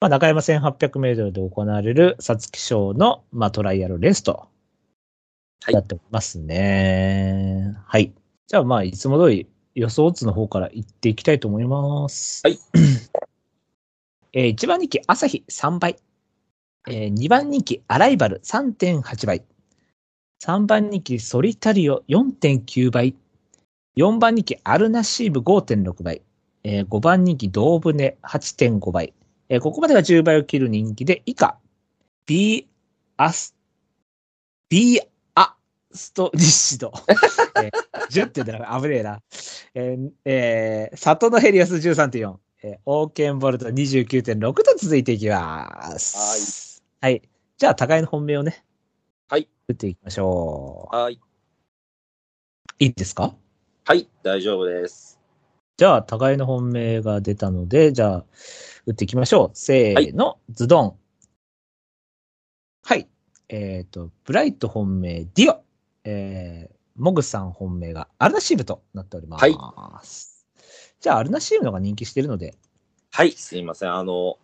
[0.00, 4.48] まあ、中山1800メートルで行われる皐月賞の、まあ、トライアルレースと
[5.66, 7.76] はいやっておりますね。
[7.84, 8.14] はい。
[8.46, 12.40] じゃあ、まあ、いつも通り予想オッズの方から行っていきたいと思います。
[12.42, 12.58] はい。
[14.32, 15.98] えー1番人気アサヒ3倍。
[16.88, 19.44] えー2番人気アライバル3.8倍。
[20.44, 23.14] 3番人気ソリタリオ4.9倍。
[23.96, 26.20] 4番人気アルナシーム5.6倍。
[26.64, 29.14] えー5番人気ドーブネ8.5倍。
[29.48, 31.60] えーここまでが10倍を切る人気で、以下、
[32.26, 32.66] ビー
[33.18, 33.54] アス、
[34.68, 35.02] ビー
[35.36, 35.54] ア
[35.92, 36.92] ストニッシド。
[37.62, 37.70] えー
[38.10, 39.22] 10って言ったら危ねえな。
[39.74, 42.34] えーえー、サトノヘリオス13.4。
[42.64, 46.82] えーオーケンボルト29.6と続いていきます。
[47.00, 47.12] はい。
[47.12, 47.22] はい。
[47.58, 48.64] じゃあ、互いの本命をね。
[49.68, 49.68] はい。
[49.68, 50.96] 打っていきましょう。
[50.96, 51.20] はい。
[52.78, 53.34] いいですか？
[53.84, 55.20] はい、大丈夫です。
[55.76, 58.24] じゃあ、互いの本命が出たので、じゃあ、
[58.86, 59.50] 打っていきましょう。
[59.54, 60.96] せーの、ズドン。
[62.82, 63.08] はい。
[63.48, 65.62] えっ、と、ブライト本命、ディオ。
[66.04, 69.42] えー、モグさん本命がアルナシーブとなっております。
[69.42, 69.56] はい
[71.00, 72.56] じゃあ、アルナシーブの方が人気してるので、
[73.10, 73.92] はい、すいません。
[73.92, 74.38] あの、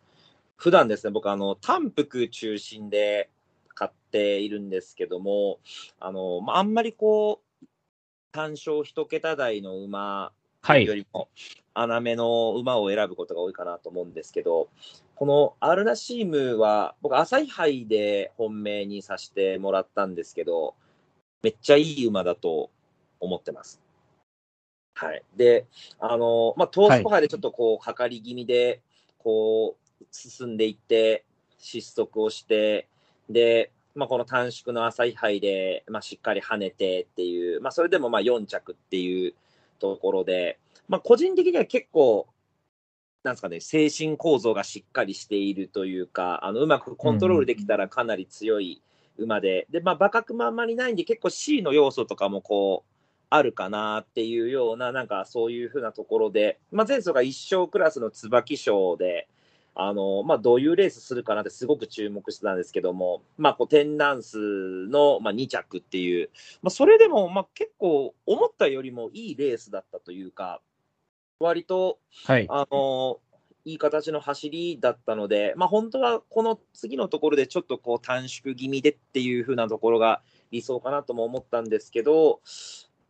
[0.56, 3.30] 普段ですね、僕、あの、単服中心で
[3.78, 5.60] 買っているんですけども、
[6.00, 7.66] あの、まあ、あんまりこう、
[8.32, 10.84] 単勝一桁台の馬はい。
[10.84, 11.28] よりも、
[11.74, 14.68] 穴目の馬を選ぶことが多いかなと思うんですけど、
[15.14, 20.74] このアルナシームは、僕、朝日杯で本命にさせてもらったんですけど、
[21.42, 22.70] めっちゃいい馬だと
[23.20, 23.80] 思ってます。
[24.94, 25.22] はい。
[25.36, 25.66] で、
[26.00, 28.82] あの、まあ、トースポ杯でちょっとこう、かかり気味で、
[29.18, 31.24] こう、進んでいって、
[31.58, 32.88] 失速をして、
[33.28, 39.34] で、まあ、この短縮の朝日杯で、まあ、しっかり跳ねてっていう、まあ、それでもまあ4着っていう
[39.78, 42.28] ところで、まあ、個人的には結構、
[43.24, 48.82] なんですかね、精神構造がしっかりしているというか、あのうまくコントロールできたらかなり強い
[49.18, 52.94] 馬で、で、まあ、馬角もあんまりないんで、結構 C の要素とかもこう、
[53.30, 59.28] あるかなっていうような、なんかそういうふうなところで、まあ、前走が一勝クラスの椿賞で、
[59.80, 64.36] あの、まあ、どういうレースするかなってすごく注目してたんですけども、まあ、こう、テンダンス
[64.88, 66.30] の、まあ、2着っていう、
[66.62, 70.60] まあ、それでも、まあ、結構思ったよりもいいレースだったというか、
[71.38, 72.46] 割と、はい。
[72.50, 73.20] あの
[73.64, 82.40] いい形の走りだったので、まあ、本当はこの次のところでちょっとこう短縮気味でっていう風なところが理想かなとも思ったんですけど、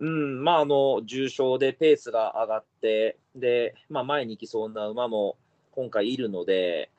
[0.01, 5.39] うん、まあ、あの、重賞でペースが上がって、で、まあ、前に行きそうな馬も
[5.73, 6.91] 今回いるので、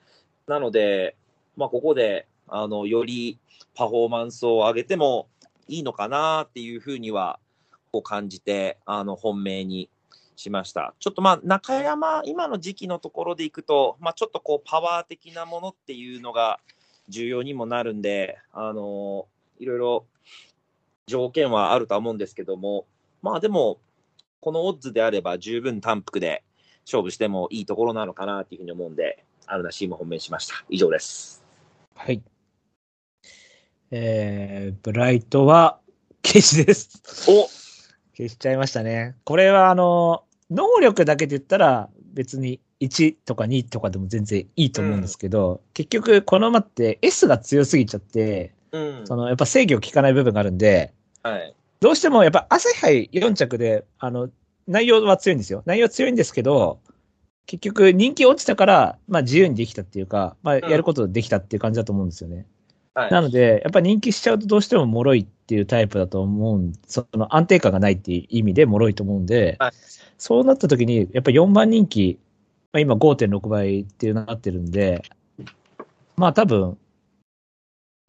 [0.47, 1.15] なので、
[1.55, 3.39] まあ、ここで、あの、より
[3.75, 5.27] パフォーマンスを上げても
[5.67, 7.39] いいのかなっていうふうには、
[7.91, 9.89] こう感じて、あの、本命に
[10.35, 10.93] しました。
[10.99, 16.59] ちょっとまあ、中山、今の時期のところでいくと、まあ、ちょっとこう、パワー的なものっていうのが
[17.09, 19.27] 重要にもなるんで、あの、
[19.59, 20.05] いろいろ
[21.07, 22.85] 条件はあるとは思うんですけども、
[23.21, 23.79] まあでも、
[24.39, 26.43] このオッズであれば十分単服で
[26.89, 30.55] 勝負してもいいところなのかなっていうふうに思うんで、アルナシーム本命しました。
[30.69, 31.43] 以上です。
[31.95, 32.21] はい。
[33.91, 35.79] えー、ブライトは
[36.25, 37.29] 消しです。
[37.29, 37.47] お
[38.17, 39.15] 消しちゃいましたね。
[39.23, 49.07] これはあの、能力だけで言ったら別に1とか2とかでも全然いいと思うんですけど、結局この馬って S が強すぎちゃって、うん。
[49.07, 51.53] そのやっぱ制御効かない部分があるんで、はい。
[51.79, 54.29] どうしてもやっぱ朝日杯4着で、あの、
[54.69, 55.63] 内容は強いんですよ。
[55.65, 56.79] 内容は強いんですけど、
[57.45, 62.45] 結局人気落ちたから、まあ自由にできたっていうか、まあやることできたっていう感じだと思うんですよね。
[62.93, 63.11] はい。
[63.11, 69.71] なので、やっぱ人気しちゃうとどうしても脆いっていうタイプだと思うん、その安定感がないっていう意味で脆いと思うんで、はい
[70.19, 72.19] そうなった時に、やっぱ4番人気、
[72.73, 75.01] まあ、今5.6倍っていうのになってるんで、
[76.17, 76.77] まあ多分、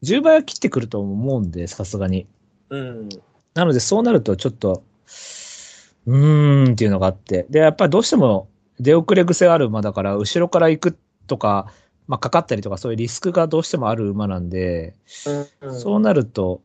[0.03, 2.27] 10倍は切ってくると思うんで、さすがに。
[2.69, 3.09] うん。
[3.53, 4.83] なのでそうなるとちょっと、
[6.05, 11.71] うーんっていうのがあって、で、やっぱりどうしても出遅れ癖ある馬だから、後ろから行くとか、
[12.07, 14.95] まあかかったりとかそういうリスクがどうしてもある馬なんで、
[15.61, 16.61] うんそうなると、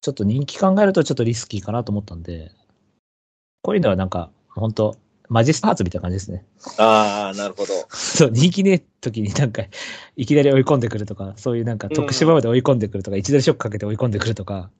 [0.00, 2.52] ちょっと人気考えるとちょっとリスキーかなと思ったんで、
[3.62, 4.96] こういうのはなんか、本当
[5.28, 6.44] マジスターツみたいな感じですね。
[6.78, 7.72] ああ、なるほど。
[7.90, 9.62] そう、人気ねえ時になんか、
[10.16, 14.70] いきなり追い込んでくるとか、そういうなんか特殊場まで追い込んでくるとか、一大ショックかけて追い込んでくるとか、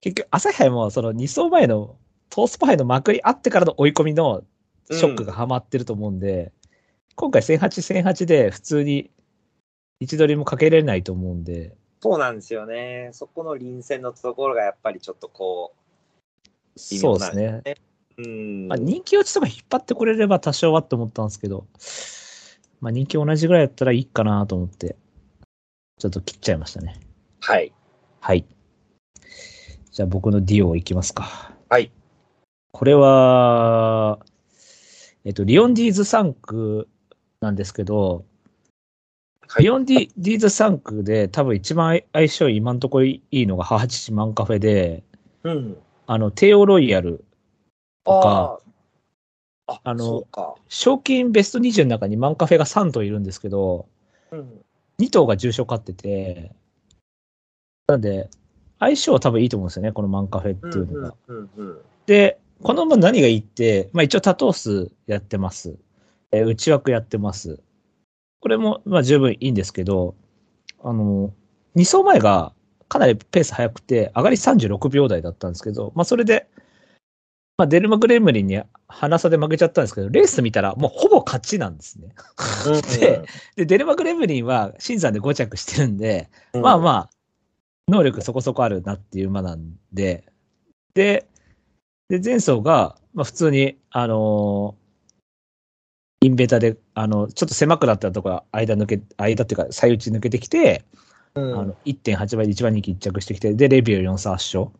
[0.00, 1.96] 結局、朝日杯もその2走前の
[2.30, 4.44] トースポ杯のまくりあってからの追い込みの
[4.90, 6.52] ショックがはまってると思うんで、
[7.14, 9.10] 今回1008、1008で普通に
[10.00, 13.10] 位置取りもかけれないと思うんで、そうなんですよね。
[13.12, 15.78] そこの臨戦のところがやっぱりちょっとこう
[17.02, 17.76] 妙なんですね。
[18.18, 18.68] う、うん。
[18.68, 21.66] まあ、人気落ちとか引っ張ってくれれば多少はって思ったんですけど、
[22.80, 24.96] まあ、人気同じぐらいだったらいいかなと思って、
[25.98, 27.00] ちょっと切っちゃいましたね。
[27.40, 27.72] はい。
[28.20, 28.44] はい。
[29.90, 31.52] じゃあ僕のディオいきますか。
[31.68, 31.90] はい。
[32.72, 34.18] これは、
[35.24, 36.88] えっと、リオンディーズ3区
[37.40, 38.24] なんですけど、
[39.48, 45.02] はいリオンディディーズ3区で多分一番相性今のところいいのが母父マンカフェで、
[45.42, 45.78] うん。
[46.06, 47.24] あの、テオロイヤル、
[48.04, 48.60] とか
[49.66, 49.94] ああ。
[49.94, 50.26] の。
[50.68, 53.88] 賞金ベスト20の中にマンカフェが3頭いるんですけど、
[54.30, 54.64] うん。
[54.98, 56.52] 2頭が重賞勝ってて、
[57.86, 58.28] なんで、
[58.78, 61.14] 相性は多分いいと思うんですよね、このマンカフェっていうのが。
[61.28, 61.78] うんうんうん。
[62.06, 65.76] で、この馬何がいいって、まあ一応多頭数やってます。
[66.32, 67.60] えー内枠やってます。
[68.40, 70.14] これも、まあ十分いいんですけど、
[70.82, 71.32] あの、
[71.76, 72.52] 2走前が
[72.88, 76.48] かなりペース速くて、上がり36秒台だったんですけど、まあそれで、
[77.56, 82.08] まあデルマ・グレムリンに鼻差で負けちゃったんですけど、レース見たらもうほぼ勝ちなんですね。
[82.98, 83.24] で
[83.56, 87.10] で、デルマ・グレムリンは新山で5着してるんで、うんまあまあ、
[87.88, 90.24] 能力そこそこあるなっていう馬なんで、
[90.94, 91.28] で、
[92.08, 94.88] で、前走が、まあ普通に、あのー
[96.20, 100.84] インベーターで、あの、ちょっと狭くなったところ、間抜け、間っていうか、最打ち抜けてきて、
[101.34, 104.72] うんあの、1.8倍で1番人気1着してきて、で、レビュー4差圧勝。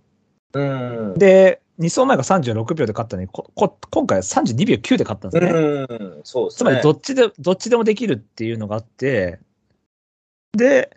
[0.54, 1.14] うん。
[1.14, 5.50] で、2走前が36秒で勝ったのに、ここ今回は32秒9で勝ったんですね。
[5.52, 6.20] うん。
[6.24, 6.58] そうですね。
[6.58, 9.38] つまりどっちで、どっちでもできるっていうのがあって、
[10.56, 10.96] で、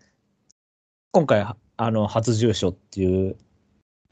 [1.11, 1.45] 今回、
[1.77, 3.37] あの、初重賞っていう、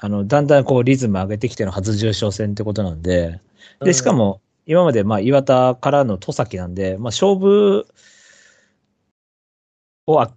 [0.02, 3.42] あの、だんだんこうリズム上げてきての初重賞戦ってことなんで、
[3.82, 7.86] で、しかも、今まで、まあ、岩田からの戸崎なんで、まあ、勝負
[10.08, 10.32] をあ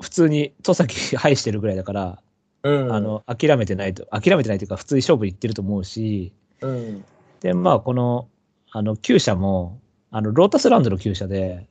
[0.00, 2.22] 普通に戸崎 排してるぐらいだから、
[2.62, 7.04] うん、あ、の、諦めてないと、諦めてないというか、普通に勝負いってると思うし、うん。
[7.40, 8.28] で、まあ、この、
[8.70, 9.78] あの、厩舎も、
[10.10, 11.66] あの、ロータスランドの厩舎で、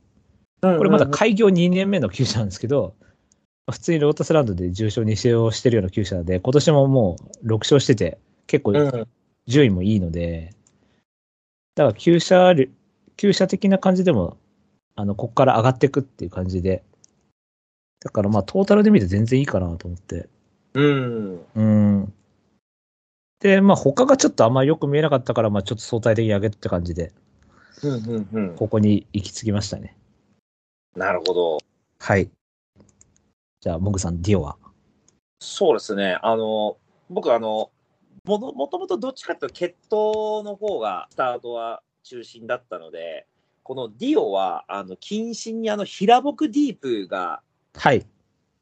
[0.61, 2.93] ここれまだ開業2年目の厩舎なんですけど、
[3.69, 9.07] 普通にロータスランドで重賞2勝してるような厩舎で、今年ももう6勝してて、結構うん。
[9.47, 10.53] 順位もいいので、
[11.75, 12.53] だから厩舎、
[13.17, 14.37] 厩舎的な感じでも、
[14.95, 16.83] あの、ここから上がっていくっていう感じで、
[18.01, 20.27] だからまあトータルで見て全然いいかなと思って。
[20.73, 21.45] うん。
[21.55, 22.13] うん。
[23.39, 27.13] で、まあ他がちょっとあんまりよく見えなかったから、まあちょっと相対的に上げって感じで、
[27.83, 27.91] うん。
[27.91, 28.27] うん。
[28.31, 28.55] うん。
[28.55, 29.95] ここに行き着きましたね。
[30.95, 31.57] なるほど。
[31.99, 32.29] はい。
[33.61, 34.57] じゃあ、モグさん、ディオは？
[35.39, 36.17] そうですね。
[36.23, 36.77] あの、
[37.11, 37.69] 僕、あの、
[38.25, 43.27] もともとどっちかというと、血統の方がスタートは中心だったので、
[43.61, 47.43] このディオは、あの、近親にあの、平木ディープが
[47.75, 48.03] はい。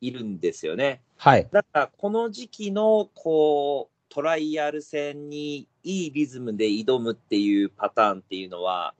[0.01, 1.01] いるんですよね。
[1.15, 1.47] はい。
[1.49, 8.93] だから、この時期の、こう、トライアル戦にいいリズムで挑むっていうパターンっていうのは、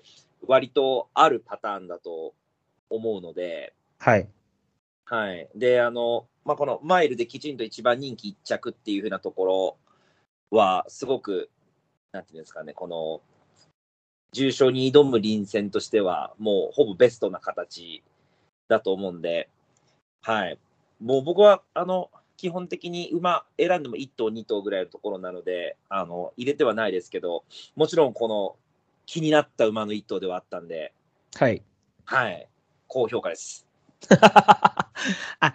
[0.47, 2.33] 割とあるパターンだと
[2.89, 4.29] 思うので、はい。
[5.09, 5.49] はい。
[5.55, 9.77] で、あの、まあ、このマイルできちんと一番人気一着っていうふうなとこ
[10.51, 11.49] ろは、すごく、
[12.11, 13.21] なんていうんですかね、この、
[14.33, 18.03] 重賞に挑む臨戦としては、もうほぼベストな形
[18.67, 19.49] だと思うんで、
[20.21, 20.59] はい。
[20.99, 27.45] もう僕は、あの、基本的に馬選んでも1頭、2頭ぐらいのところなので、あの、入れてはないですけど、
[27.75, 28.55] もちろんこの
[29.07, 30.93] 気になった馬の1頭ではあったんで、
[31.35, 31.63] はい。
[32.05, 32.47] はい。
[32.87, 33.68] 高評価です。
[35.39, 35.53] あ、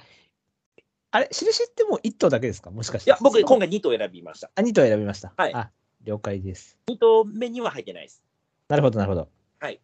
[1.11, 2.71] あれ、印ってもう1頭だけですか？
[2.71, 3.11] もしかして。
[3.11, 4.51] いや、僕、今回2頭選びました。
[4.55, 5.33] あ、2頭選びました。
[5.37, 5.71] はいあ、
[6.03, 6.79] 了解です。
[6.89, 8.23] 2頭目には入ってないです。
[8.69, 9.29] なるほど、なるほど。
[9.61, 9.81] はい。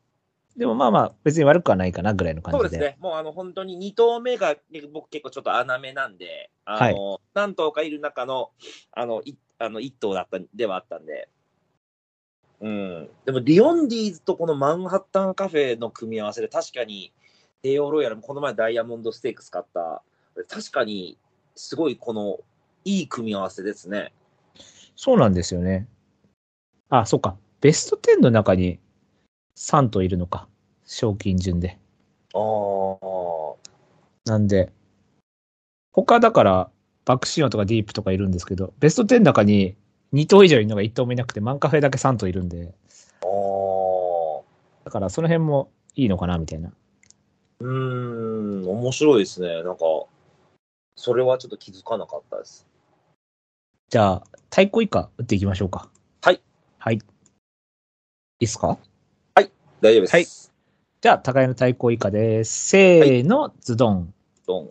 [0.56, 2.64] でもまあまあ、別に悪くはないかなぐらいの感じで。
[2.64, 2.96] そうですね。
[3.00, 8.50] もうあの本当に2頭目がね僕結構ちょっと穴目なんで、あの、何頭かいる中の、
[8.92, 11.28] あの、いあの1頭だった、ではあったんで。
[12.60, 13.10] うん。
[13.24, 17.12] でも、リオンディーズとこのマンハッタンカフェの組み合わせで、確かに、
[17.62, 20.02] 帝王ロイヤルもこの前ダイヤモンドステークス買った、
[20.48, 21.18] 確かに、
[21.54, 22.38] すごいこの、
[22.84, 24.12] いい組み合わせですね。
[24.96, 25.86] そうなんですよね。
[26.88, 27.36] あ、そうか。
[27.60, 28.78] ベスト10の中に
[29.56, 30.48] 3頭いるのか。
[30.86, 31.78] 賞金順で。
[32.34, 34.30] ああ。
[34.30, 34.72] なんで、
[35.92, 36.70] 他だから、
[37.04, 39.76] バックシオンとかディープとかいるんですけど、ベスト10の中に
[40.12, 42.74] 2頭以上いるのが1頭もいなくて、マンカフェだけ3頭いるんで、
[43.22, 44.42] ああ。
[44.84, 46.72] だからその辺もいいのかな、みたいな。
[47.60, 49.62] うーん、面白いですね。
[49.62, 49.84] なんか、
[50.96, 52.66] それはちょっと気づかなかったです。
[53.88, 55.90] じゃあ、対抗以下打っていきましょうか。
[56.22, 56.40] はい。
[56.78, 56.96] はい。
[56.96, 56.98] い
[58.40, 58.78] いっすか？
[59.34, 60.12] 大丈夫です。
[60.12, 60.26] はい
[61.02, 62.68] じゃあ、高井の対抗以下です。
[62.68, 64.12] せーの、ズドン。
[64.46, 64.70] ドン。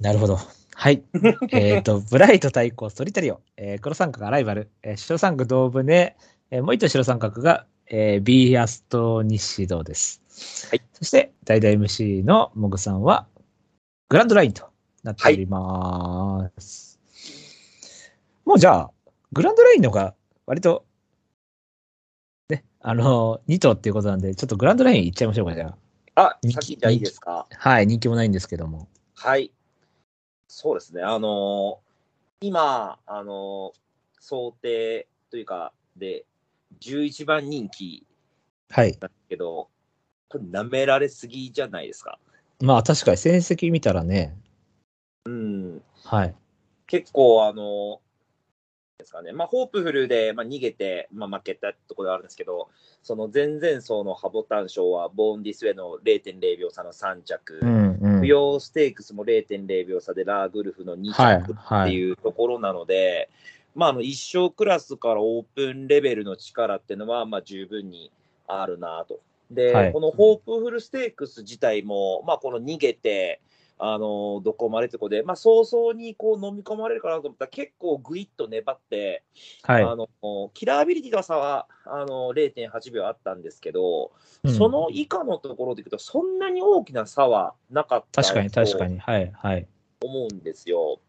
[0.00, 0.38] なるほど。
[0.74, 1.02] はい。
[1.52, 3.42] えっと、ブライト対抗ソリタリオ。
[3.58, 4.70] えー黒三角がライバル。
[4.82, 6.16] えー白三角同船。
[6.50, 10.22] えーもう一頭白三角が、えー、ビーアスト西戸です。
[10.70, 10.82] はい。
[10.92, 13.26] そして、代々 MC のモグさんは、
[14.08, 14.68] グランドラインと
[15.02, 16.98] なっております。
[18.44, 18.90] もうじゃあ、
[19.32, 20.14] グランドラインの方が
[20.46, 20.84] 割と、
[22.48, 25.74] ね、あの、2頭っていうことなんで、ちょっとグランドラインいっちゃいましょうか、じゃ
[26.16, 27.46] あ、人気先じゃあいいですか？
[27.50, 27.56] あ。
[27.56, 28.88] はい、人気もないんですけども。
[29.14, 29.52] はい。
[30.48, 31.02] そうですね。
[31.02, 31.86] あのー
[32.42, 33.78] 今、あのー
[34.20, 36.24] 想定というか、で、
[36.80, 38.04] 11番人気
[38.70, 38.96] はい。
[39.00, 39.68] なんですけど、
[40.34, 42.18] 舐められすぎじゃないですか。
[42.60, 44.36] まあ確かに成績見たらね、
[45.26, 45.82] うん。
[46.04, 46.34] はい。
[46.86, 48.00] 結構、あの
[48.98, 49.32] ですかね。
[49.32, 52.68] まあ、ホープフルで、まあ、逃げて、まあ、負けたところがあるんですけど、
[53.02, 57.60] その前々走のハボタン賞は、ボーンディスウェイの0.0秒差の3着。
[57.62, 58.20] うんうん。
[58.20, 61.92] 不要ステークスも0.0秒差でラーグルフの2はい着ってはい。
[61.92, 63.28] いうところなので、
[63.74, 68.10] まあ、あの一生クラスからオープンレベルの力っていうのは、まあ、十分に
[68.46, 69.20] あるなと。
[69.50, 73.40] で、はいこのホープフルステークス自体も、まあ、この逃げて、
[73.78, 79.22] あのどこまでってことで、まあ、早々にこう飲み込まれるかなと思ったら、結構ぐいっと粘って、
[79.62, 79.82] はい。
[79.82, 80.08] あの
[80.54, 84.12] キラーアビリティの差はあの0.8秒あったんですけど、
[84.44, 88.98] うんその以下のところでいくと、そんなに大きな差はなかった確かに確かに。
[88.98, 89.66] はいはい。
[90.02, 91.00] 思うんですよ。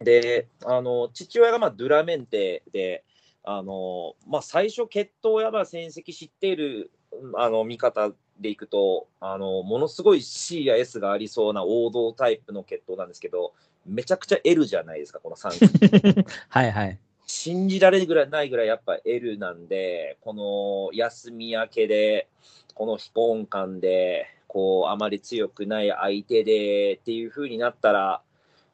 [0.00, 3.04] で、あの父親がまあドゥラメンテで、
[3.42, 6.97] あのまあ、最初、血統やまあ戦績知っているうん
[7.36, 13.52] あの見方でいくとあの、ものすごい C や S がありそうな王道タイプの血統なんですけど、
[13.86, 16.98] めちゃくちゃ L じゃないですか、この3 はいはい。
[17.26, 22.28] 信じられるぐらいないぐらいやっぱ L なんで、この休み明けで、
[22.74, 28.22] この非婚感で、こう、あまり強くない相手でっていう風になったら、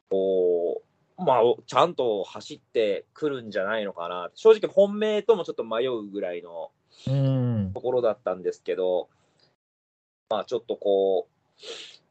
[0.09, 0.81] こ
[1.17, 4.31] う、まあ、ちゃんと走ってくるんじゃないのかな。
[4.35, 6.74] 正直本命ともちょっと迷うぐらいのうん。
[7.73, 9.09] ところだったんですけど、
[10.29, 11.27] まあちょっとこ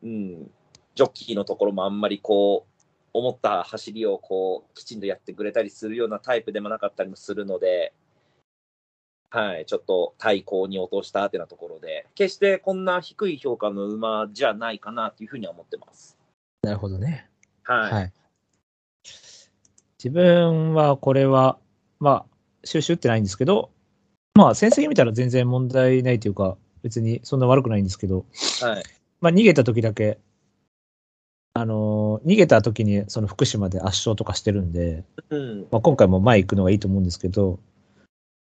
[0.02, 0.50] う、うん、
[0.94, 2.74] ジョッキーのところもあんまりこう、
[3.12, 7.92] 思った走りをこう、きちんとやってくれたりするようなタイプでもなかったりもするので、
[9.30, 16.16] はい、ちょっと対抗に落としたってなところで、決してこんな低い評価の馬じゃないかなっていうふうには思ってます。
[16.62, 17.28] なるほどね。
[17.64, 17.92] はい。
[17.92, 18.12] はい。
[19.98, 21.58] 自分はこれは、
[21.98, 23.70] まあ、収集ってないんですけど、
[24.34, 28.26] まあ、成績見たら全然問題ないというか、別にそんな悪くないんですけど、
[28.60, 28.82] はい。
[29.20, 30.18] まあ、逃げた時だけ、
[31.54, 35.60] あのー逃げた時にその福島で圧勝とかしてるんで、うん。
[35.70, 37.60] まあ、今回も前行くのがいいと思うんですけど、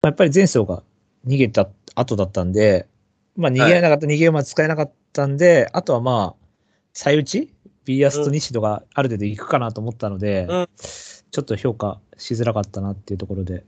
[0.03, 0.82] まあやっぱり前走が
[1.26, 2.86] 逃げた後だったんで、
[3.36, 6.47] まあ、逃げられなかった、逃げ馬使えなかったんで、あとはまあ、
[6.93, 7.55] 最打ち
[7.86, 10.68] ビーアスと西戸がある程度行くかなと思ったので、うん
[11.30, 13.62] ちょっと評価しづらかったなっていうところで、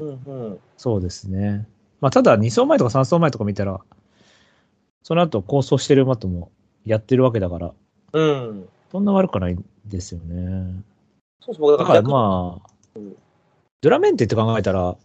[0.00, 0.58] うんうん。
[0.76, 1.66] そうですね。
[2.00, 3.80] まあ、ただ2走前とか3走前とか見たら、
[5.02, 6.50] その後構想してる馬とも
[6.84, 7.72] やってるわけだから、
[8.12, 8.68] うん。
[8.90, 10.82] そんな悪くないんですよね。
[11.40, 13.16] そうそう、だからまあうん、
[13.80, 14.96] ドラメンテって考えたら、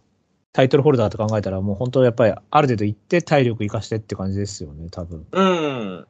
[0.52, 5.26] タイトルホルダーって考えたら、もう本当やっぱりある程度行って体力生かしてって感じですよね、多分。
[5.30, 6.06] うん。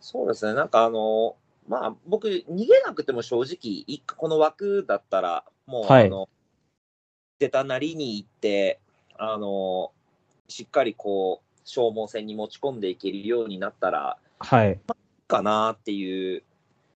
[0.00, 0.54] そうですね。
[0.54, 1.36] なんかあの、
[1.68, 6.28] まあ僕、逃げなくても正直、この枠だったら、もう、はいあの、
[7.42, 8.78] 出たなりに行って、
[9.18, 9.90] あの、
[10.46, 14.78] しっかりこう、消耗戦に持ち込んでいけるようになったら、はい。
[15.26, 16.44] かなっていう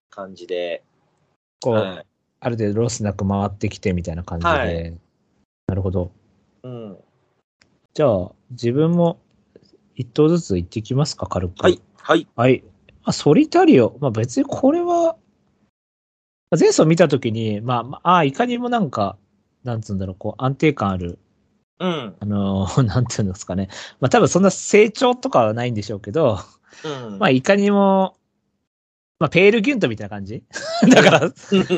[0.08, 0.84] 感じで、
[1.60, 2.06] こう、はい
[2.38, 4.50] ある程度ロスなく回ってきてみたいな感じで。
[4.50, 4.98] はい
[5.66, 6.12] なるほど。
[6.62, 6.98] うん。
[7.94, 9.18] じゃあ、自分も
[9.96, 11.60] 一頭ずつ行ってきますか、軽く。
[11.60, 12.28] はい。、はい。
[12.36, 12.62] はい。
[12.62, 12.70] ま
[13.06, 13.96] あ、ソリタリオ。
[14.00, 15.16] まあ別にこれは、
[16.50, 19.16] まあ前走見たときに、まあ、まあ、あいかにもなんか、
[19.66, 21.18] なんつうんだろう、こう、安定感ある、
[21.78, 22.16] うん。
[22.20, 23.68] あのー なんていうんですかね。
[24.00, 26.38] まあ多分そんな成長とかはないんでしょうけど、
[26.84, 27.18] うん。
[27.18, 28.16] まあいかにも、
[29.18, 30.42] まあペールギュントみたいな感じ？
[30.88, 31.32] だから、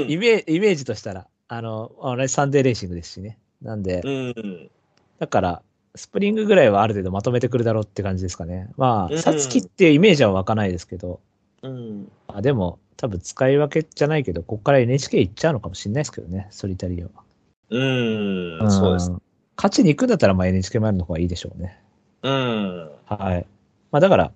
[0.06, 3.38] イメイメージとしたら、あの、あれサンデーレーシングですしね。
[3.62, 4.70] なんで、うん。
[5.18, 5.62] だから、
[5.96, 8.70] スプリングぐらいはある程度まとめてくるだろうって感じですかね。
[8.76, 11.20] まうんあ、サツキっていうイメージは湧かないですけど、
[11.62, 12.12] うん。
[12.28, 17.24] あでも、多分使い分けじゃないけど、ここから NHK 行っちゃうのかもしれないですけどね、ソリタリオは。
[17.70, 18.70] うん。
[18.70, 19.10] そうです。
[19.10, 19.22] ん。
[19.56, 21.78] 勝ちに行くんだったら、まあ NHK マイルの方がいいでしょうね。
[22.22, 22.90] うん。
[23.06, 23.46] はい。
[23.90, 24.32] まあだから、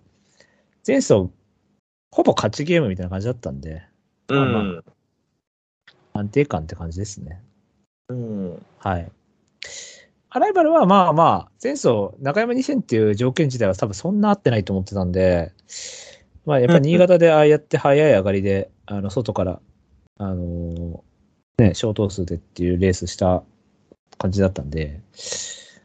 [0.87, 1.31] 前走、
[2.11, 3.83] ほぼ勝ちゲームみたいな感じだったんで、
[4.29, 4.85] うまあまん。
[6.15, 7.41] 安定感って感じですね。
[8.09, 8.67] うん。
[8.79, 9.11] はい。
[10.29, 15.53] アライバルはまあまあ、前走、中山2000っていう条件自体は多分そんな合ってないと思ってたんで、
[16.45, 19.61] まあやっぱり新潟でああやって早い上がりで、あの、外から、
[20.19, 21.12] あのー
[21.59, 23.43] ね、小頭数でっていうレースした
[24.19, 25.01] 感じだったんで、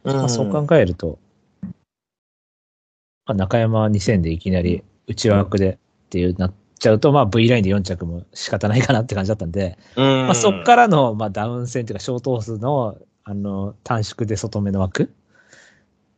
[0.04, 1.18] まあ、そう考えると、
[1.62, 10.04] まあ、中山2000でいきなり内枠でっていうなっちゃうと、まあ V ラインで4着も仕方ないかなって感じだったんで、うん。
[10.26, 15.12] まあ、そっからの、まあ、ダウン戦というか、小頭数のあの短縮で外目の枠、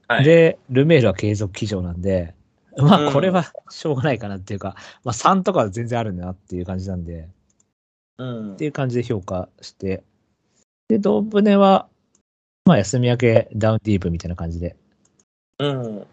[0.07, 0.25] はい。
[0.25, 2.35] で、ルメールは継続騎乗なんで、
[2.77, 3.13] まあ、うん。
[3.13, 7.33] これはしょうがないかなっていうか、まあ、3とかは全然あるんだなっていう感じなんで、うん
[8.55, 10.03] っていう感じで評価して、
[10.89, 11.89] で、ドブネは、
[12.65, 14.77] まあ、休み明けダウンディープみたいな感じで、
[15.59, 16.07] うん。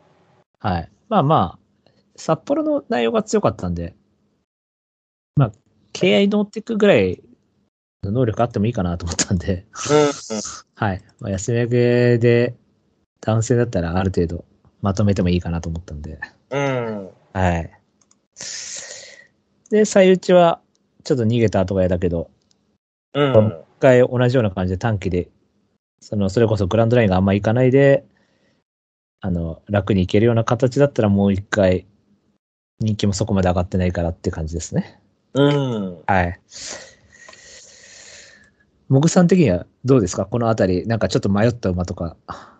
[0.60, 0.90] はい。
[1.10, 3.96] まあまあ、札幌の内容が強かったんで、
[5.36, 5.52] まあ、
[5.94, 7.22] KI 乗っていくぐらい
[8.04, 9.66] の能力あってもいいかなと思ったんで、
[10.76, 11.02] はい。
[11.20, 12.56] まあ、休み明けで
[13.22, 14.46] 男性だったらある程度
[14.82, 17.10] まとめてもいいかなと思ったんで、うん。
[17.34, 17.72] はい。
[19.70, 20.62] で、最内は
[21.08, 22.30] ちょっと逃げた後が嫌だけど、
[23.14, 23.48] うん。
[23.48, 25.30] 一回同じような感じで短期で、
[26.02, 28.04] その、それこそグランドラインがあんまいかないで、
[29.22, 31.86] あの、楽にいけるような形だったらもう一回、
[32.82, 35.02] 人気もそこまで上がってないからって感じですね。
[35.34, 36.04] うん。
[36.06, 36.40] はい。
[38.90, 40.26] もぐさん的にはどうですか？
[40.26, 42.18] このあたり、なんかちょっと迷った馬とか。
[42.28, 42.60] あ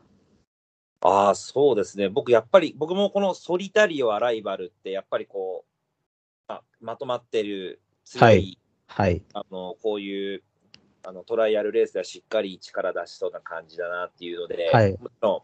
[1.02, 2.08] あ、そうですね。
[2.08, 5.66] 僕、やっぱり、僕もこのソリタリオアライバルって、やっぱりこ
[6.50, 9.22] う、あまとまってる強い、はいはい。
[9.34, 10.44] あのこういう
[11.04, 15.42] あのトライアルレースではしっかり力出しそうな感じだなっていうので、はいもちろん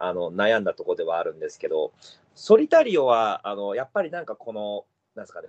[0.00, 1.92] あの悩んだところではあるんですけど、
[2.34, 4.84] ソリタリオはあのやっぱりなんかこの、
[5.16, 5.48] なんですかね、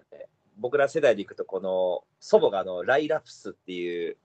[0.57, 4.17] 僕ら世代でいくと、この祖母があのライラプスっていう、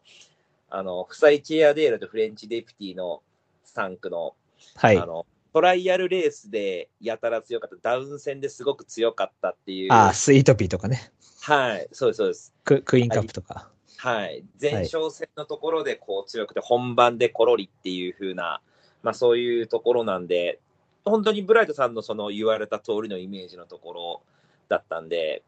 [0.70, 3.22] あのフサイチエアデールとフレンチデプティの
[3.66, 4.34] 3区の
[4.76, 4.98] はい。
[4.98, 11.12] あのトライアルレースでやたら強かった、ダウン戦ですごく強かったっていう、ああ、スイートピーとかね。
[11.42, 12.52] はい、そうです、そうです。
[12.64, 13.70] ククイーンカップとか。
[13.98, 18.60] はい、前哨戦のところでこう強くて、本番でコロリっていう風な、
[19.04, 20.58] まあ、そういうところなんで、
[21.04, 24.22] 本当にブライトさんのその言われた通りのイメージのところ
[24.68, 25.44] だったんで、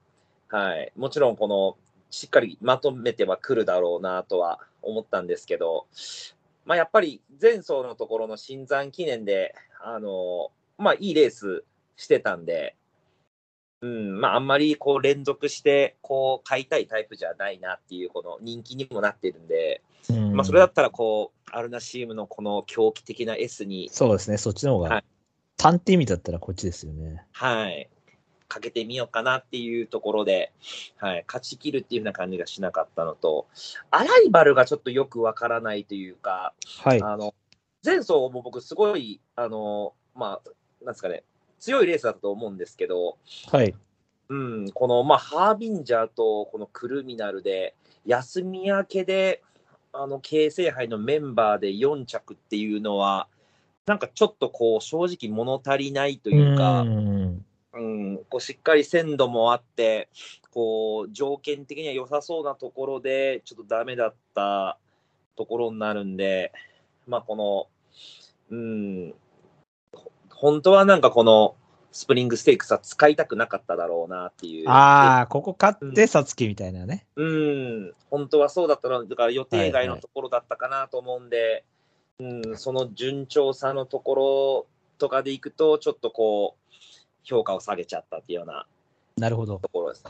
[0.46, 1.76] はい、もちろんこの
[2.10, 5.88] しっかりまとめてはくるだろうなとは思ったんですけど、
[6.64, 11.64] まあ、やっぱり前走のところの新山記念で、あのまあ、いいレース
[11.96, 12.76] してたんで、
[13.80, 25.04] うんまあ、あんまりこう連続してこう買いたいタイプじゃないなっていうこの人気にもなってるんで、うんまあ、それだったらこうアルナシームのこの狂気的な S に、そうですね、そっちの方がはい。
[25.56, 27.24] 単って意味だったらこっちですよね。
[27.32, 27.88] はい、
[28.48, 30.52] かけてみようかなっていうところで、
[30.96, 33.46] はい、勝ち切るっていう風な感じがしなかったのと、
[33.90, 36.52] アライバルがちょっとよくわからないというか、
[36.82, 37.02] はい。
[37.02, 37.34] あの
[37.86, 40.50] 前走も僕、すごい、あのまあ、
[40.84, 41.22] なんですかね、
[41.60, 43.16] 強いレースだったと思うんですけど、
[43.52, 43.74] はい。
[44.28, 49.40] うん、この、まあ、ハービンジャーとこのクルミナルで、休み明けで、
[49.92, 53.28] あの、京成杯のメンバーで4着っていうのは、
[53.86, 60.08] なんかちょっとこう、正直物足りないというか、んうん、こうしっかり鮮度もあって、
[60.50, 64.78] こう、条件的には良さそうなところで、ちょっとダメだった
[65.36, 66.52] ところになるんで、
[67.06, 67.68] まあ、この、
[68.50, 69.14] うん、
[69.92, 71.56] ほ本当はなんかこの、
[71.92, 74.68] スプリングステークスは使いたくなかっただろうなっていう。
[74.68, 77.06] ああ、ここ勝って、さつきみたいなね。
[77.16, 81.64] うん、本当はそうだったの、だから予定外はいはいのところだったかなと思うんで、
[82.18, 84.66] うん、その順調さのところ
[84.98, 86.74] とかでいくと、ちょっとこう、
[87.22, 88.66] 評価を下げちゃったっていうような
[89.16, 89.58] なるほど。
[89.58, 90.04] ところです。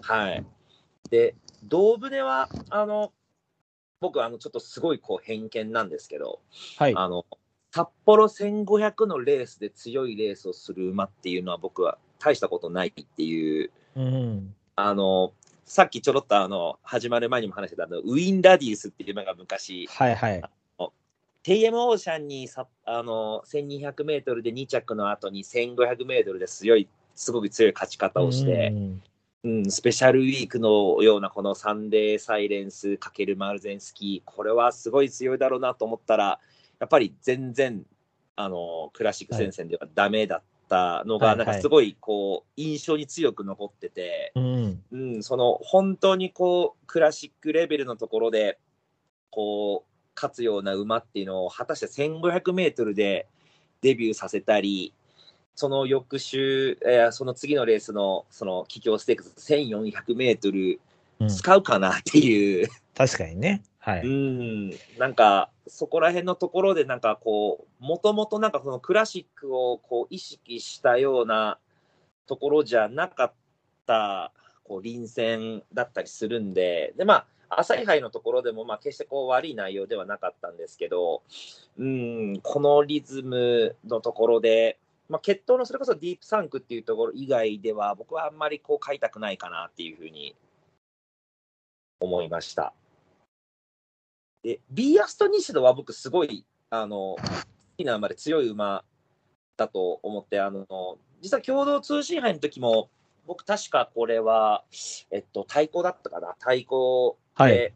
[0.00, 0.46] はい。
[1.10, 1.34] で、
[1.64, 3.12] 胴船は、あの、
[4.02, 6.40] 僕、あの、ちょっとすごいこう偏見なんですけど、
[6.76, 6.94] はい。
[6.94, 7.24] あの、
[7.70, 14.54] 札幌1500のレースで強いレースをする馬っていうのは僕は大したことないっていううん。
[14.76, 15.32] あの、
[15.64, 20.42] さっきちょろっとあの、始まる前にも話してたあの、ウィン・ラディウスっていう馬が昔、はいはい。
[21.44, 29.02] TM オーシャンにさあの1200メートルで2着の後に1500メートルで強い、すごく強い勝ち方をしてう、ん
[29.44, 36.40] うん、スペシャルウィークのようなこのサンデーサイレンスかけるマルゼンスキー、これはすごい強いだろうなと思ったら、
[36.78, 37.84] やっぱり全然、
[38.36, 41.36] あの、クラシック戦線ではダメだったのが、はい。
[41.38, 44.82] なんかすごいこう、印象に強く残ってて、うん。
[44.92, 48.58] うん、その本当にこうクラシックレベルのところで
[49.30, 53.26] こう勝つような馬っていうのを果たして1500メートルで
[53.80, 54.94] デビューさせたり
[55.54, 60.80] その翌週、えーその次のレースのその桔梗ステークス1400メートル
[61.22, 61.28] うん。
[61.28, 63.62] 使うかなっていう、確かにね。
[63.78, 64.00] はい。
[64.02, 71.58] うん、なんか、そこら辺のところで、なんかこう、もともとなんかそのクラシックをこう意識したような
[72.26, 73.32] ところじゃなかっ
[73.86, 74.32] た、
[74.64, 77.26] こう、臨戦だったりするんで、で、まあ、
[77.60, 81.22] 朝日杯のところでも、まあ、決してこう悪い内容ではなかったんですけど、
[81.76, 84.78] うん、このリズムのところで、
[85.12, 90.34] まあ、決闘のそれこそディープサンクっていうところ以外では、僕はあんまりこう買いたくないかなっていうふうに
[92.00, 92.72] 思いました。
[94.42, 97.18] で、ビーアストニシドは僕すごい、あの、好
[97.76, 98.84] きな馬で強い馬
[99.58, 100.66] だと思って、あの、
[101.20, 102.88] 実は共同通信杯の時も、
[103.26, 104.64] 僕確かこれは、
[105.10, 106.34] えっと、対抗だったかな？
[106.40, 107.74] 対抗で、はい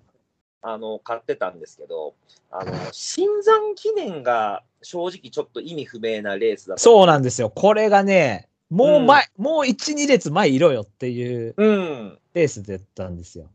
[0.62, 2.14] あの、買ってたんですけど、
[2.50, 6.78] あの、新山記念が正直ちょっと意味不明なレースだ。
[6.78, 7.50] そうなんですよ。
[7.50, 12.18] これがね、もう前、もう1、2列前いろよっていううん。
[12.34, 13.50] レースだったんですよ。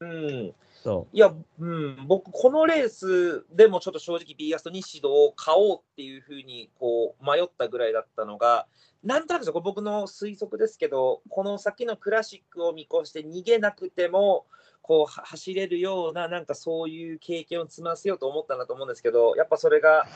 [0.00, 0.54] うん。
[0.84, 8.68] そいや、うん、僕、このレースでもちょっと正直、ビーアスト西戸を買おうっていうふうにこう迷ったぐらいだったのが、
[9.02, 14.46] なんとなく僕の推測ですけど、この先のクラシックを見越して逃げなくても、
[14.82, 20.06] こうは走れるような、なんかそういう経験を積ませようと思ったんだと思うんですけど、やっぱそれが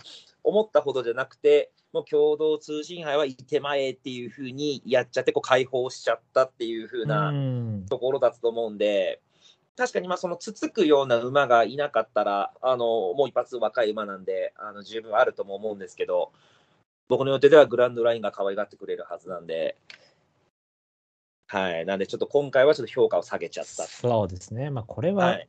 [0.42, 7.06] 思ったほどじゃなくて、もう共同通信杯はいてまえっていうふうにやっちゃって、こう解放しちゃったっていうふうう。
[7.06, 7.28] な。
[7.28, 7.86] うん。
[7.88, 9.20] ところだったと思うんで、
[9.76, 12.84] 確かにまあそのつつくような馬がいなかったら、あの
[13.14, 16.32] もう一発若い馬なんで、あの十分あるとも思うんですけど、
[17.08, 19.76] 僕の予定ではグランドラインが可愛がってくれるはずなんで、
[21.52, 23.82] はい、なんでちょっと今回はちょっと評価を下げちゃった。
[23.84, 24.70] そうですね。
[24.70, 25.48] まあ、これは、はい、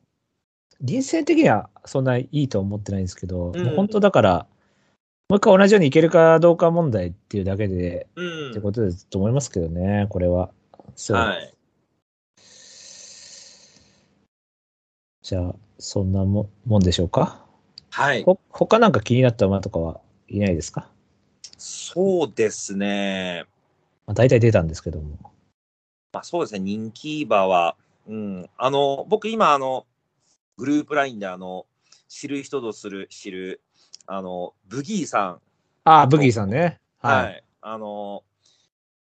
[0.82, 4.47] 臨戦的にはそんないいとは思ってないんですけど、うんもう本当だから、
[5.30, 10.51] もう一回同じようにいけるかどうか問題っていうだけで、うんってことですと思いますけどね、これは。
[10.95, 11.18] そう。
[11.18, 11.54] はい、
[15.22, 17.45] じゃあ、そんなももんでしょうか？
[17.91, 20.89] はい、ほ他なんか気になった馬とかはいないですか、
[21.58, 23.45] そうですね、
[24.06, 25.32] まあ、大体出たんですけども。
[26.14, 27.76] まあ、そうですね、人気馬は、
[28.07, 29.86] うん、あの僕、今あの、
[30.57, 31.66] グループラインであの
[32.07, 33.61] 知る人ぞする知る
[34.05, 35.41] あのブギーさん
[35.84, 36.80] ああ、ブギーさんね。
[36.99, 37.43] はい、はい。
[37.61, 38.24] あの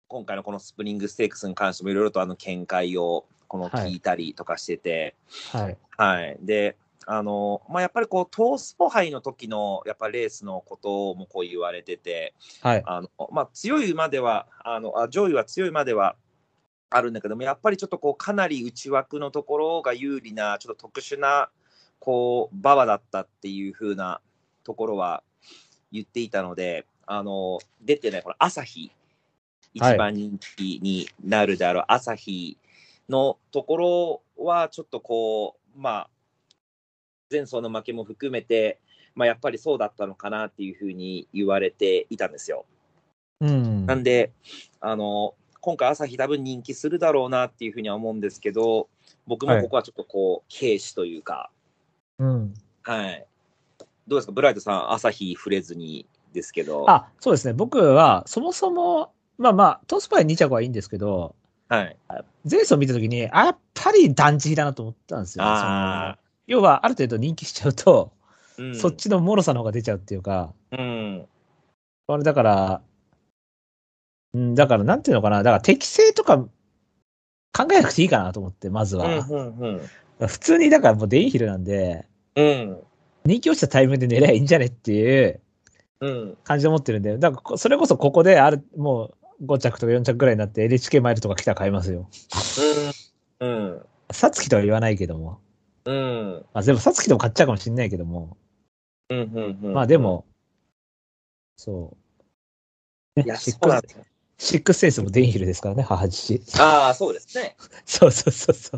[0.07, 5.15] 今回のこのスプリングステークスに関してもいろいろとあの見解をこのはい聞いたりとかしてて、
[5.51, 5.77] はい。
[5.97, 12.83] はい、で、あのまあ、やっぱりこうトースポ杯の時のやっぱレースのこともこう言われてて、はい。
[12.85, 16.15] あのまあ、強い馬ではあのあ上位は強い馬では
[16.95, 21.49] あるんだけどもやっぱりちょっとこうかなり内枠のところが有利なちょっと特殊な
[21.99, 24.21] こう馬場だったっていう風な
[24.63, 25.23] ところは
[25.91, 28.91] 言っていたのであの出てないこの朝日
[29.73, 32.57] 一はい番人気になるであろう朝日
[33.09, 36.09] のところはちょっとこうまあ
[37.29, 38.79] 前走の負けも含めて
[39.15, 42.65] まあ、やっぱりそうだったのかなっていうふうに言われていたんですよ。
[43.39, 43.85] うん。
[43.85, 44.31] なんで、
[44.81, 45.33] あの、
[45.65, 48.87] 今回朝日多分人気するだろうなっていうふうには思うんですけど、
[49.25, 51.49] 僕もここはちょっとこう、軽視というか、
[52.19, 52.53] うん。
[52.83, 53.25] はい。
[54.07, 57.53] どうですか、ブライトさん、朝日触れずにですけど、あ、そうですね。
[57.53, 61.33] 僕は、そもそも、まあまあ、トースパイ2着はいいんですけど、
[61.67, 61.97] はい。
[62.47, 65.49] 前走見たときに、あやっぱり団地だなと思ったんですよ、ね。
[65.51, 68.11] あ要は、ある程度人気しちゃうと、
[68.59, 71.27] うんそっちの脆さの方が出ちゃうっていうか、うん。
[72.05, 72.81] これだから、
[74.35, 76.49] うん、だからなんていうのかな、だから適正とか考
[77.71, 79.01] えなくていいかなと思って、まずうん。
[79.01, 79.25] は。
[80.19, 80.27] うん。
[80.27, 82.05] 普通に、だからもうデインヒルなんで、
[82.35, 82.77] うん。
[83.23, 85.39] 人気落ちたタイミングで狙えばいいんじゃねっていう
[86.01, 86.37] うん。
[86.43, 92.09] 感じで思ってるんで、だからこそれこそここである、もう5着とか4着ぐらいになって NHK マイルとか来たら買いますよ。
[93.39, 93.85] うん。
[94.11, 95.39] さつきとは言わないけども。
[95.85, 96.45] うん。
[96.53, 98.35] まあ、でもさつきでも買っちゃうかもしれないけども。
[99.09, 99.57] うん。
[99.63, 99.73] うん。
[99.73, 100.25] まあで、も、
[101.55, 101.95] そ
[103.17, 103.21] う。
[103.21, 104.03] いや、ね、シッそうなんですよ。
[104.37, 106.41] シックスセンスもデインヒルですからね、母父。
[106.59, 107.55] ああ、そうですね。
[107.85, 108.77] そうそうそうそ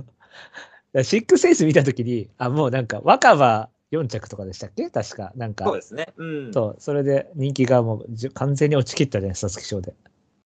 [0.94, 1.04] う。
[1.04, 4.90] シックスセンス見たときに、あ、もうなんか、若葉4着とかでしたっけ？
[4.90, 5.32] 確か。
[5.36, 6.14] なんか、そうですね。
[6.18, 6.54] うん。
[6.54, 9.94] そう、それで人気がもう完全に落ちきったじゃないですか、皐月賞で。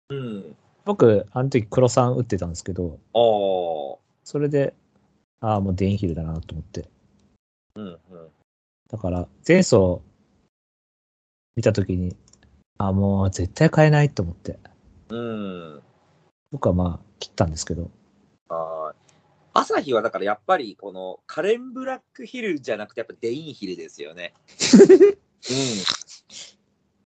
[0.10, 0.56] うん。
[0.86, 3.98] 僕、あの時黒さん打ってたんですけど、おー。
[4.24, 4.74] それで、
[5.42, 6.90] ああ、もうデインヒルだなと思って。
[7.76, 7.86] うん。
[7.88, 8.00] うん。
[8.90, 10.00] だから、前走
[11.56, 12.16] 見たときに、
[12.78, 14.60] あ、もう絶対買えないと思って。
[15.12, 15.82] うん。
[16.52, 17.90] 僕はまあ、切ったんですけど。
[18.50, 18.98] はい
[19.54, 24.34] 朝日はだからやっぱりこのカレンブラックヒルじゃなくてやっぱデインヒルですよね。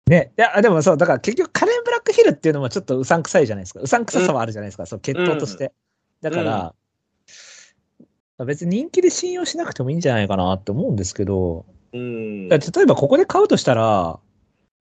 [0.07, 0.31] ね。
[0.37, 3.79] いや、でもそう、だから結局カレンブラックヒルっていうのもちょっとうさんくさいじゃないですか。
[3.81, 4.85] うさんくささはあるじゃないですか。
[4.85, 5.73] そう、血統として。
[6.21, 6.75] だから、
[8.45, 12.49] 別に人気で信用しなくてもいいんじゃないかなって思うんですけど、うん。
[12.49, 14.19] 例えばここで買うとしたら、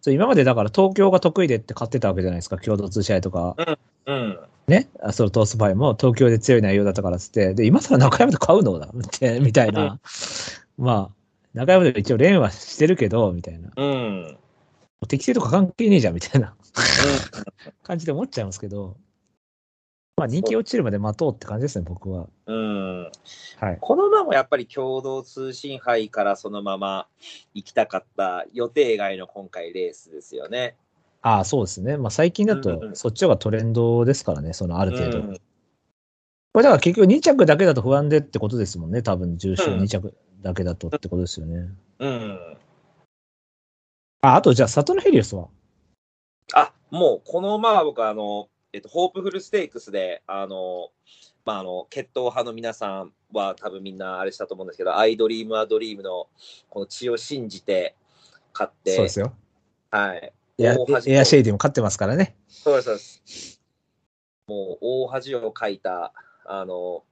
[0.05, 3.57] そう今までだから東京が得意でって買ってたわけじゃないですか、共同通信とか。
[4.05, 4.39] うん。
[4.67, 9.99] ね、あそのトースパイも東京で強い内容だったからっつって、で、今更中山で買うのだって、みたいな。
[10.77, 11.11] まあ、
[11.55, 13.71] 中山で一応連はしてるけど、みたいな。
[13.75, 14.37] うん。
[15.09, 16.55] 適正とか関係ねえじゃん、みたいな
[17.83, 18.99] 感じで思っちゃいますけど、
[20.17, 22.29] まあ人気落ちるまで待とうって感じですね、僕は。
[22.47, 23.03] うん。
[23.05, 23.11] は
[23.73, 23.79] い。
[23.81, 27.09] この馬もやっぱり共同通信杯からそのまま
[27.53, 30.77] 行きたかった予定外の今回レースですよね。
[31.23, 31.97] ああ、そうですね。
[31.97, 35.19] まあ最近だとそっちがトレンドですからね、そのある程度。
[35.19, 35.39] うん
[36.53, 41.69] これだから結局2着だけだと不安でってことですもんね、多分重賞うん2着だけだとってことですよね。
[41.99, 42.57] うん。
[44.21, 45.49] あ、あとじゃあ、サトノヘリオスは？
[46.55, 50.91] あ、もうこの馬は僕はあの、えっと、ホープフルステークスで、あの、
[51.45, 56.27] まあ、あの、決闘派の皆さんは多分みんなあれしたと思うんですけど、アイドリームアドリームの
[56.70, 57.95] この血を信じて
[58.53, 59.33] 勝って、そうですよ。
[59.93, 60.33] はい。
[60.59, 60.75] エア
[61.25, 62.37] シェイディも勝ってますからね。
[62.49, 63.61] そうです、そうです。
[64.49, 66.12] もう大恥をかいた、
[66.45, 67.05] あの、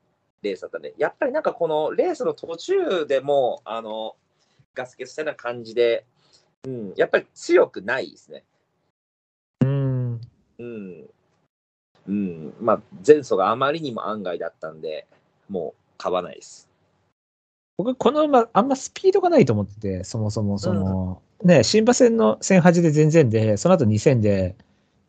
[0.42, 0.94] レースだったね。
[0.98, 4.16] やっぱりなんかこのレースの途中でも、あの、
[4.74, 6.06] ガス欠したような感じで、
[6.64, 8.42] うん、やっぱり強くないですね。
[9.60, 10.20] うん。
[10.58, 11.10] うん。
[12.06, 12.54] うん。
[12.60, 15.06] まあ、前走があまりにも案外だったんで、
[15.48, 16.68] もう買わないです。
[17.78, 24.56] 僕、この馬、あんまスピードがないと思ってて、そもそも、その、ね、新馬戦の1008で全然で、その後2000で、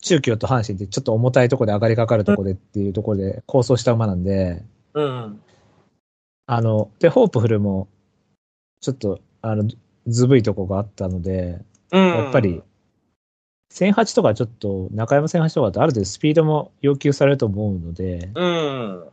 [0.02, 4.64] 中京と阪神でちょっと重たいところで上がりかかるところでっていうところで構想した馬なんで、
[4.94, 5.42] うん。
[6.46, 7.88] あの、で、ホープフルも、
[8.82, 9.66] ちょっと、あの、
[10.08, 12.08] ずぶいとこがあったので、うん。
[12.08, 12.62] やっぱり、
[13.74, 19.04] 1008とかちょっと、中山1008とかだとある程度スピードも要求されると思うので、うん。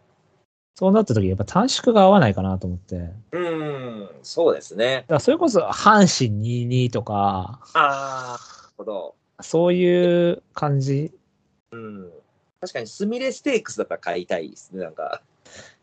[0.75, 2.99] そうなった時やっぱ短縮が合わないかなと思って。
[2.99, 4.09] だかうん。
[4.23, 5.07] そうですね。
[5.09, 9.15] らそれこそ、阪神22とか、ああ、なるほど。
[9.41, 11.11] そういう感じ。
[11.73, 12.11] うん。
[12.61, 15.23] 確かに、スミレステークスだったら買いたいですね、なんか。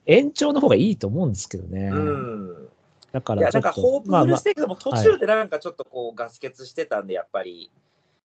[0.05, 1.89] 延長の方がいいと思うんですけどね。
[1.91, 2.69] うん。
[3.11, 7.71] だかいや、らちょっと、なんか、ホープまあまあフルステークスも途中でなんかちょっとこう、ガス欠してたんで、やっぱり、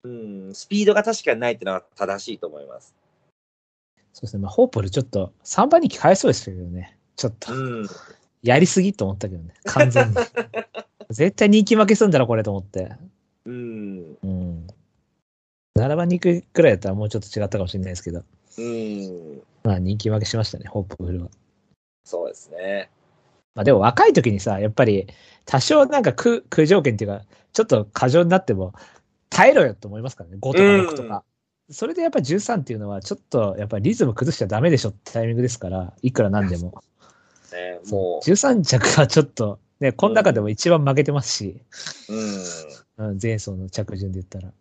[0.05, 2.95] うん、スピードが確かにないっていうのは正しいと思います。
[4.13, 4.43] そうですね。
[4.43, 6.97] まあ、ホープルちょっと3番人気変えそうですけどね。
[7.17, 7.87] ちょっと、うん。
[8.43, 9.55] やりすぎと思ったけどね。
[9.65, 10.17] 完全に。
[11.11, 12.93] 絶対人気負けすんだろ、これと思って。
[13.45, 14.17] うん。
[14.23, 14.67] うん。
[15.79, 18.25] 7番に行くくらいだったらもうちょっと違ったかもしれないですけど。
[18.59, 19.43] うん。
[19.63, 21.31] まあ人気負けしましたね、ホープフルは。
[22.05, 22.91] そうですね。
[23.55, 25.07] まあでも若い時にさ、やっぱり
[25.45, 28.73] 多少なんか苦、苦条件っていうか、ちょっと過剰になっても
[29.31, 31.25] 耐えろよと思いますからね、5とか6とか。
[31.71, 36.83] それでやっぱり13っていうのはちょっとやっぱりリズム崩しちゃダメでしょってタイミングですから、いくらなんでも。
[37.53, 41.61] ねそうも13着はちょっと、ね、この中でも一番負けてますし、
[42.99, 43.19] う、うん。
[43.21, 44.49] 前走の着順で言ったら。
[44.49, 44.53] い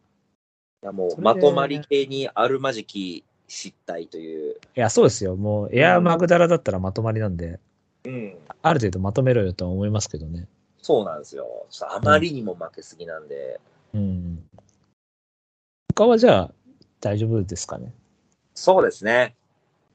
[0.81, 4.55] や、もう、まとまり系にあるまじき失態という。
[4.75, 5.35] や、そうですよ。
[5.35, 7.59] もうエアマグダラだったらまとまりなんで、
[8.05, 8.37] うん。
[8.61, 10.47] ある程度まとめろよとは思いますけどね。
[10.81, 11.45] そうなんですよ。
[11.81, 13.35] あまりにも負けすぎなんで。
[13.35, 13.59] うん。
[15.95, 16.51] 他はじゃあ
[17.01, 17.93] 大丈夫ですかね？
[18.55, 19.35] そうですね。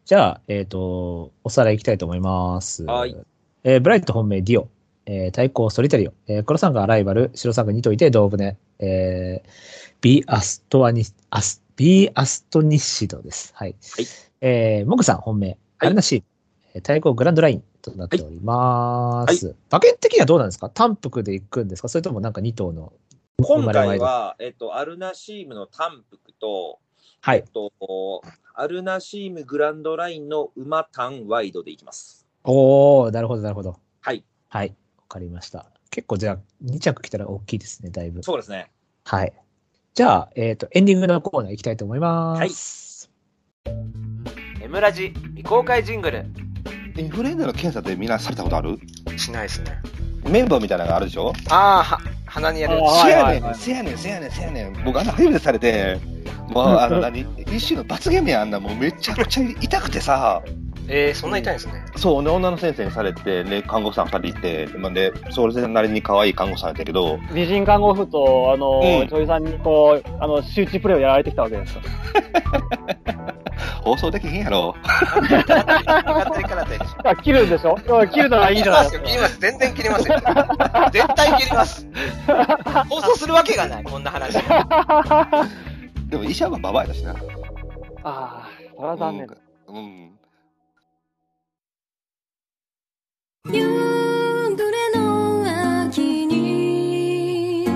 [0.05, 2.85] じゃあ、えっ、と、おさらいいきたいと思います。
[2.85, 3.17] はい。
[3.63, 4.69] えーブライト本命ディオ、
[5.07, 9.49] えー対抗ソリタリオ、えー黒さんがライバル、白さんが2といて、同船、えー、
[10.03, 13.53] ビーアストアニ、アス、ビーアストニッシドです。
[13.55, 13.75] はい。
[13.97, 14.07] はい
[14.43, 16.23] えーモグさん本命、アルナシー、
[16.75, 19.55] えー対抗グランドラインとなっております。
[19.71, 20.69] 馬券的にはどうなんですか？
[20.69, 21.89] 単服で行くんですか？
[21.89, 22.93] それともなんか2頭の
[23.43, 26.79] 今回は、えっと、アルナシームの単服と、
[27.21, 27.39] はい。
[27.39, 28.23] えっと、
[28.55, 32.27] アルナシームグランドラインの馬単ワイドでいきます。
[32.45, 33.77] おー、なるほど、なるほど。
[34.01, 34.25] はい。
[34.49, 34.69] はい。
[34.69, 34.75] わ
[35.09, 35.67] かりました。
[35.91, 38.23] 結構じゃあ、2着来たら大きいですね、だいぶ。
[38.23, 38.71] そうですね。
[39.05, 39.33] はい。
[39.95, 43.11] じゃあ、えっ、と、エンディングのコーナー行きたいと思います。
[44.63, 46.25] エムラジ未公開ジングル
[46.97, 48.79] インフルエンザの検査ってみんなされたことある？
[49.19, 49.81] しないですね
[50.29, 51.33] メンバーみたいなのがあるでしょ？
[51.51, 51.99] ああは
[52.35, 52.81] 鼻にやる。
[53.01, 54.85] せやねん、せやねん、せやねん、せやねん。
[54.85, 56.01] 僕あんな初めてされて、
[56.49, 60.43] もう あの何、一種の罰ゲームやんな、もうめちゃくちゃ痛くてさ、
[60.89, 71.81] えー、そんな痛いんですねそう、ね、女の先生にされて、ね、看護師さん二人いて、まあで、それなりに可愛い看護師さんやったけど、美人看護婦と、あの、うん女優さんにこう、あの、周知プレイをやられてきたわけですよ。
[73.85, 74.75] 放送できへんやろ。
[77.23, 77.77] 切るんでしょ？
[77.87, 78.87] うん切るならいいじゃない？
[78.91, 79.05] ですか。
[79.07, 80.17] 切ります全然切りますよ
[80.93, 81.87] 絶対切ります
[82.89, 84.39] 放送するわけがないこんな話
[86.09, 87.13] でも医者はババアだしな。
[87.13, 87.17] あ
[88.05, 89.35] あ、それは残念だ。
[89.69, 89.77] うん。
[89.77, 90.11] うん
[93.53, 97.69] 夕暮れの秋に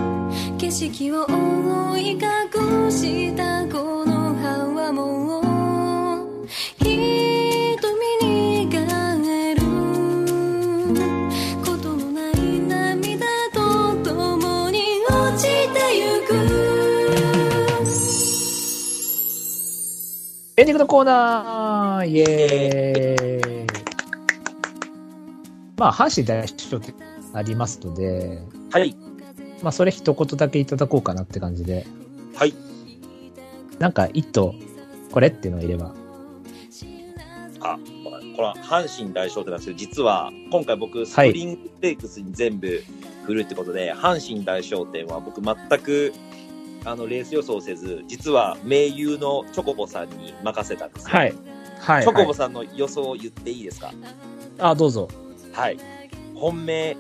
[0.57, 5.41] 景色を覆い隠したこの葉はも
[6.41, 6.49] う
[6.79, 6.89] 瞳
[8.23, 8.81] に変
[9.51, 9.61] える
[11.63, 15.43] ことのない涙と共に落ち
[15.75, 16.33] てゆく
[20.57, 23.68] エンディングのコーナーイエーイ
[25.79, 26.93] まあ、阪神大賞って
[27.33, 28.97] ありますので、はい。
[29.63, 31.87] まあ、それ一言だけいただこうかなって感じで、
[32.35, 32.55] はい。
[33.79, 34.55] なんか一頭、
[35.13, 35.95] これっていうのがいれば。
[37.61, 37.79] あ、
[38.37, 42.83] これは阪神大賞ってなんですけど、実は今回僕、スプリングステークスに全部
[43.25, 46.13] 振るってことで、阪神大賞典は僕全く、
[46.85, 51.35] あの、レース予想せず、実は盟友のチョコボさんに任せたんですよはい。
[51.81, 52.03] はい。
[52.03, 53.93] チョコボはいさんの予想を言っていいですか？
[54.59, 55.09] あ、どうぞ。
[55.59, 55.79] はい。
[56.37, 56.97] 本命、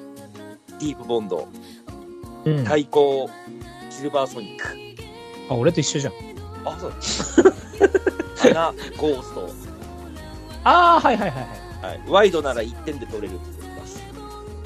[0.81, 1.47] ディープボンド、
[2.45, 2.65] うん。
[2.65, 3.31] 対抗、
[3.89, 4.65] シルバーソニック。
[5.49, 6.13] あ、俺と一緒じゃん。
[6.65, 7.41] あ、そうです。
[8.37, 9.49] 花、ゴースト。
[10.65, 11.47] ああ、はいはいはいは
[11.91, 11.93] い。
[11.93, 12.01] はい。
[12.09, 14.03] ワイドなら1点で取れるって言ってます。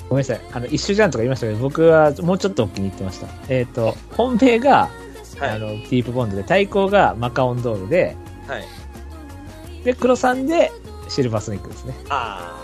[0.08, 0.40] ごめんなさい。
[0.52, 3.26] あの、一緒じゃんとか言いましたけど、僕はもうちょっとお気に入ってました。
[3.50, 4.88] えっ、と、本命が、
[5.38, 5.50] はい。
[5.50, 8.16] あの、ディープボンドで、対抗がマカオンドールで、
[8.48, 8.64] はい。
[9.84, 10.72] で、黒さんで
[11.10, 11.94] シルバーソニックですね。
[12.08, 12.61] あもう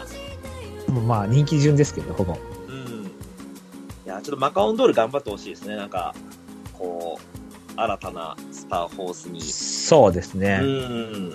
[0.93, 2.35] まあ、人気順ですけど、ほぼ。
[2.35, 2.39] ー。
[2.69, 2.73] う
[3.03, 3.05] ん。
[3.05, 3.09] い
[4.07, 5.77] や、ちょっとマカオンドール頑張ってほしいですね。
[5.77, 6.15] なんか、
[6.73, 9.41] こう、新たなスターホースに。
[9.41, 10.61] そうですね。
[10.63, 11.33] うん。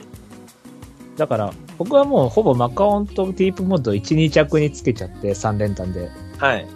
[1.15, 6.09] だから、僕はもうほぼマカオンとディープボンド1、2着につけちゃって、3連単で。
[6.37, 6.67] はい。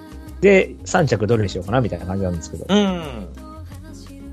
[0.41, 2.65] で、3着どれにしようかなみたいな感じなんですけど。
[2.69, 3.27] うん。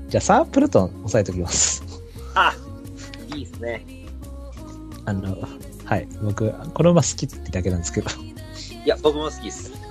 [0.07, 1.83] じゃあ、サープルトン押さえておきます。
[2.35, 2.53] あ、
[3.33, 3.85] いいですね。
[5.05, 5.37] あの、
[5.85, 6.07] はい。
[6.21, 8.09] 僕、この馬好きってだけなんですけど。
[8.85, 9.71] いや、僕も好きです。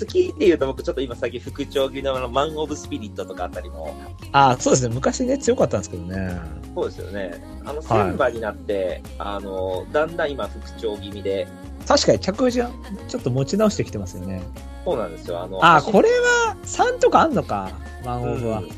[0.00, 3.94] 好きって言うと僕ちょっと今さっき副長気味のマン・オブ・スピリットとかあたりも、
[4.32, 4.94] ああ、そうですね。
[4.94, 6.40] 昔ね、強かったんですけどね。
[6.74, 7.44] そうですよね。
[7.64, 11.46] あの、はい千馬になって、あの、だんだん今副長気味で、
[11.86, 12.68] 確かに着順、
[13.08, 14.42] ちょっと持ち直してきてますよね。
[14.84, 15.40] そうなんですよ。
[15.40, 17.70] あの、あこれは3とかあんのか？
[18.04, 18.58] ワンオブは。
[18.60, 18.68] うん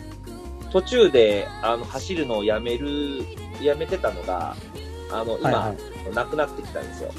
[0.72, 3.22] 途中で、あの、走るのをやめる、
[3.62, 4.56] やめてたのが、
[5.12, 5.74] あの、今、はいは
[6.10, 7.12] いなくなってきたんですよ。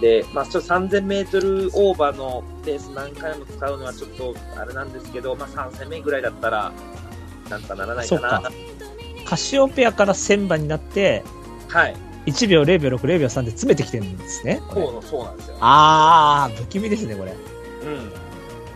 [0.00, 6.72] で、まあ、ちょっと3000メートルオーバーのペース何回も使うのはちょっとあれなんですけど、まあ、3000名ぐらいだったら、
[7.48, 8.40] なんとかならないかな。
[8.42, 8.52] か
[9.24, 11.24] カシオペアから1000番になって、
[11.68, 11.96] はい。
[12.26, 14.60] 1秒、0秒6、0秒3で詰めてきてるんですね。
[14.72, 15.56] そうの、そうなんですよ。
[15.60, 17.32] ああ、不気味ですね、これ。
[17.32, 18.12] うん。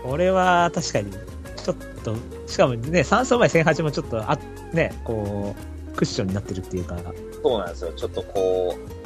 [0.02, 2.14] これは確かに、ちょっと、
[2.46, 4.38] しかもね、3走前1008もちょっと、あ、
[4.72, 5.54] ね、こ
[5.92, 6.96] う、クッションになってるっていうか、
[7.42, 7.92] そうなんですよ。
[7.92, 8.99] ちょっとこう、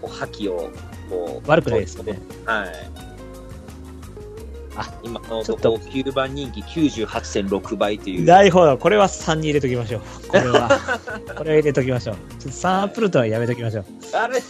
[0.00, 0.70] こう、覇気を、
[1.08, 2.20] こう、悪くないですよね。
[2.44, 2.68] はい。
[4.76, 8.24] あ、今のちょっととこ9番人気98.6倍という。
[8.24, 8.78] なるほど。
[8.78, 10.28] これは3に入れときましょう。
[10.28, 10.68] これは。
[11.36, 12.16] これは入れときましょう。
[12.38, 13.84] ちょっとサンプルとはやめときましょう。
[14.14, 14.40] あれ？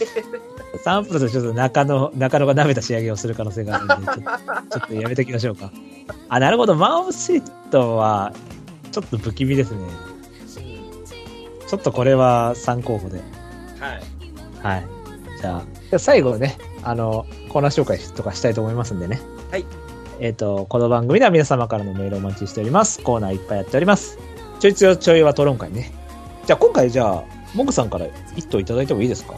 [0.83, 5.71] サンプルとちょっと中野、中野が舐めた仕上げをする可能性があるんで、ちょっとやめときましょうか。
[6.29, 6.75] あ、なるほど。
[6.75, 8.31] マン・オブ・スイートは、
[8.91, 9.79] ちょっと不気味ですね。
[11.67, 13.21] ちょっとこれは3候補で。
[13.79, 14.01] はい。
[14.61, 15.00] はい。
[15.41, 15.63] じゃ
[15.93, 19.19] あ、最後ね、あの、コーナー紹介とかしたいと思いますんでね。
[19.49, 19.65] はい。
[20.19, 23.01] えっ、と、この番組では皆様からのメールをお待ちしております。
[23.01, 24.19] コーナーいっぱいやっております。
[24.59, 25.91] ちょいつよちょいはトロン会ね。
[26.45, 27.23] じゃあ今回じゃあ、
[27.55, 29.33] モグさんから一頭いただいてもいいですか？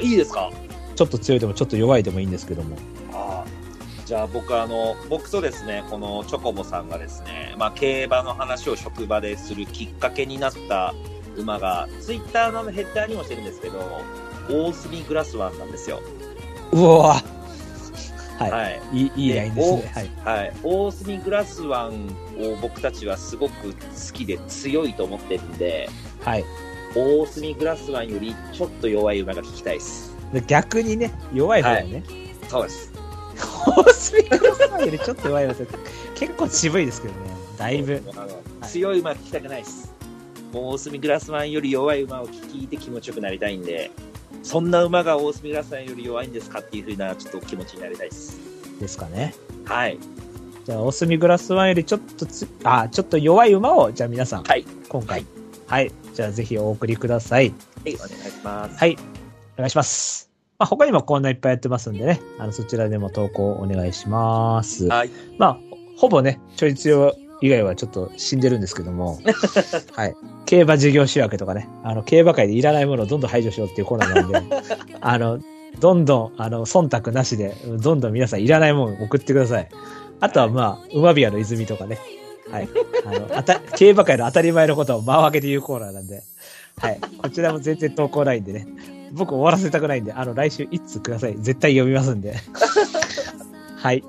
[0.00, 0.50] いいですか？
[0.96, 2.76] ちょっと強いでもちょっと弱いでもいいんですけども。
[3.12, 3.48] ああ
[4.04, 10.92] じゃあ僕あの僕とですねこのチョコボさんがですねまあ競馬の話を職場でするきっかけになった
[11.36, 14.02] 馬がツイッターのヘッダーにもしてるんですけど
[14.48, 16.00] 大隅グラスワンなんですよ
[16.72, 17.22] うわ
[18.38, 18.50] はい。
[18.50, 19.92] はいい、い、いいラインですね。
[19.94, 20.38] はい。
[20.38, 22.08] はい大隅グラスワン
[22.40, 23.76] を僕たちはすごく好
[24.12, 25.88] きで強いと思ってるんで
[26.22, 26.44] はい。
[26.96, 32.02] 大隅グラスワンよりちょっと弱い馬が聞きたいですで逆にね、弱い方がね。
[32.48, 32.92] そうです
[33.36, 35.64] ホースミクロスワンよりちょっと弱い方
[36.14, 37.20] 結構渋いですけどね。
[37.56, 38.02] だいぶ。
[38.62, 39.92] 強い馬は聞きたくないです。
[40.52, 43.90] もう大隅グラスワンより弱い馬を聞いて気持ちよくなりたいんで、
[44.44, 48.38] そんな馬が大隅グラスワンより弱いんですかっていうふうなちょっと気持ちになりたいです。
[48.78, 49.34] ですかね。
[49.64, 49.98] はい。
[50.64, 54.64] じゃあ、オスミグラスワンよりちょっとつ、あ、ちょっと弱い馬を、じゃあ皆さん、はい。
[54.88, 55.24] 今回。
[55.66, 55.90] はい。
[56.12, 57.54] じゃあぜひお送りください。
[57.84, 58.76] はい、お願いします。
[58.76, 58.98] はい。
[59.56, 60.30] お願いします。
[60.58, 64.86] まあ、他にもコーナーいっぱいやってますんでね、あの、そちらでも投稿お願いします。
[64.88, 65.10] はい。
[65.38, 65.58] まあ、
[65.96, 67.14] ほぼね、ちょい強
[67.44, 69.18] 以外はちょっと死んでるんですけども、
[69.92, 70.16] はい。
[70.46, 74.56] 競馬事業仕分けとかね、あの、競馬界でいらないものをどんどん排除しようっていうコーナーなんで、
[75.02, 75.38] あの、
[75.78, 79.68] どんどん、あの、忖度なしで、どんどん皆さんいらないもの送ってください。
[80.20, 81.98] あとはまあ、馬ビアの泉とかね。
[82.50, 82.68] はい。
[83.04, 86.22] あの、あた、競馬界の当たり前のことを間を空けて言うコーナーなんで。
[86.78, 87.00] はい。
[87.18, 88.66] こちらも全然投稿ないんでね。
[89.12, 91.36] 僕終わらせたくないんで、あの、来週一通ください。
[91.40, 92.36] 絶対読みますんで。
[93.76, 94.02] はい。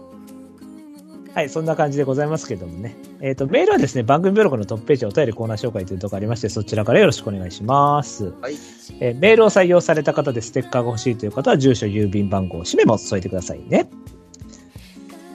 [1.36, 2.96] はい、そんな感じでございますけどもね。
[3.20, 8.34] えっ、と、メールはですね、番組ブログのトップページお便りコーナー紹介というところありまして、そちらからよろしくお願いします。
[8.40, 8.54] はい。
[9.02, 13.90] えーメールを採用された方でステッカーが欲しいという方は、住所、郵便番号、氏名も添えてくださいね。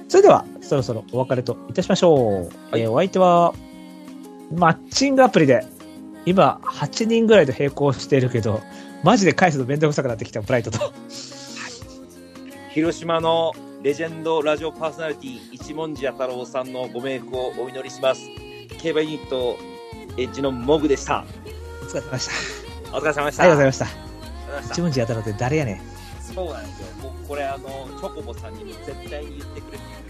[0.09, 2.79] それでは、そろそろお別れといたしましょう。
[2.79, 3.53] えーお相手は、
[4.57, 5.67] マッチングアプリで、
[6.25, 8.63] 今、8人ぐらいと並行しているけど、
[9.05, 10.95] マジで返すのめんどくさくなってきたブライトと。
[12.73, 13.53] 広島の
[13.83, 18.29] レジェンドラジオパーソナリティ一文字弥太郎さんのご冥福をお祈りします。
[18.79, 19.57] 競馬ユニット
[20.19, 21.25] エッジのモグでした。
[21.83, 22.29] お疲れ様でし
[22.91, 22.97] た。
[22.99, 23.43] お疲れ様でした。
[23.43, 23.87] ありがとうございました。
[24.75, 25.79] 一文字やったらって誰やねん。
[25.79, 25.83] た
[26.35, 26.87] そうなんですよ。
[27.03, 30.10] もうこれあの、チョコボさんにも絶対に言ってくれって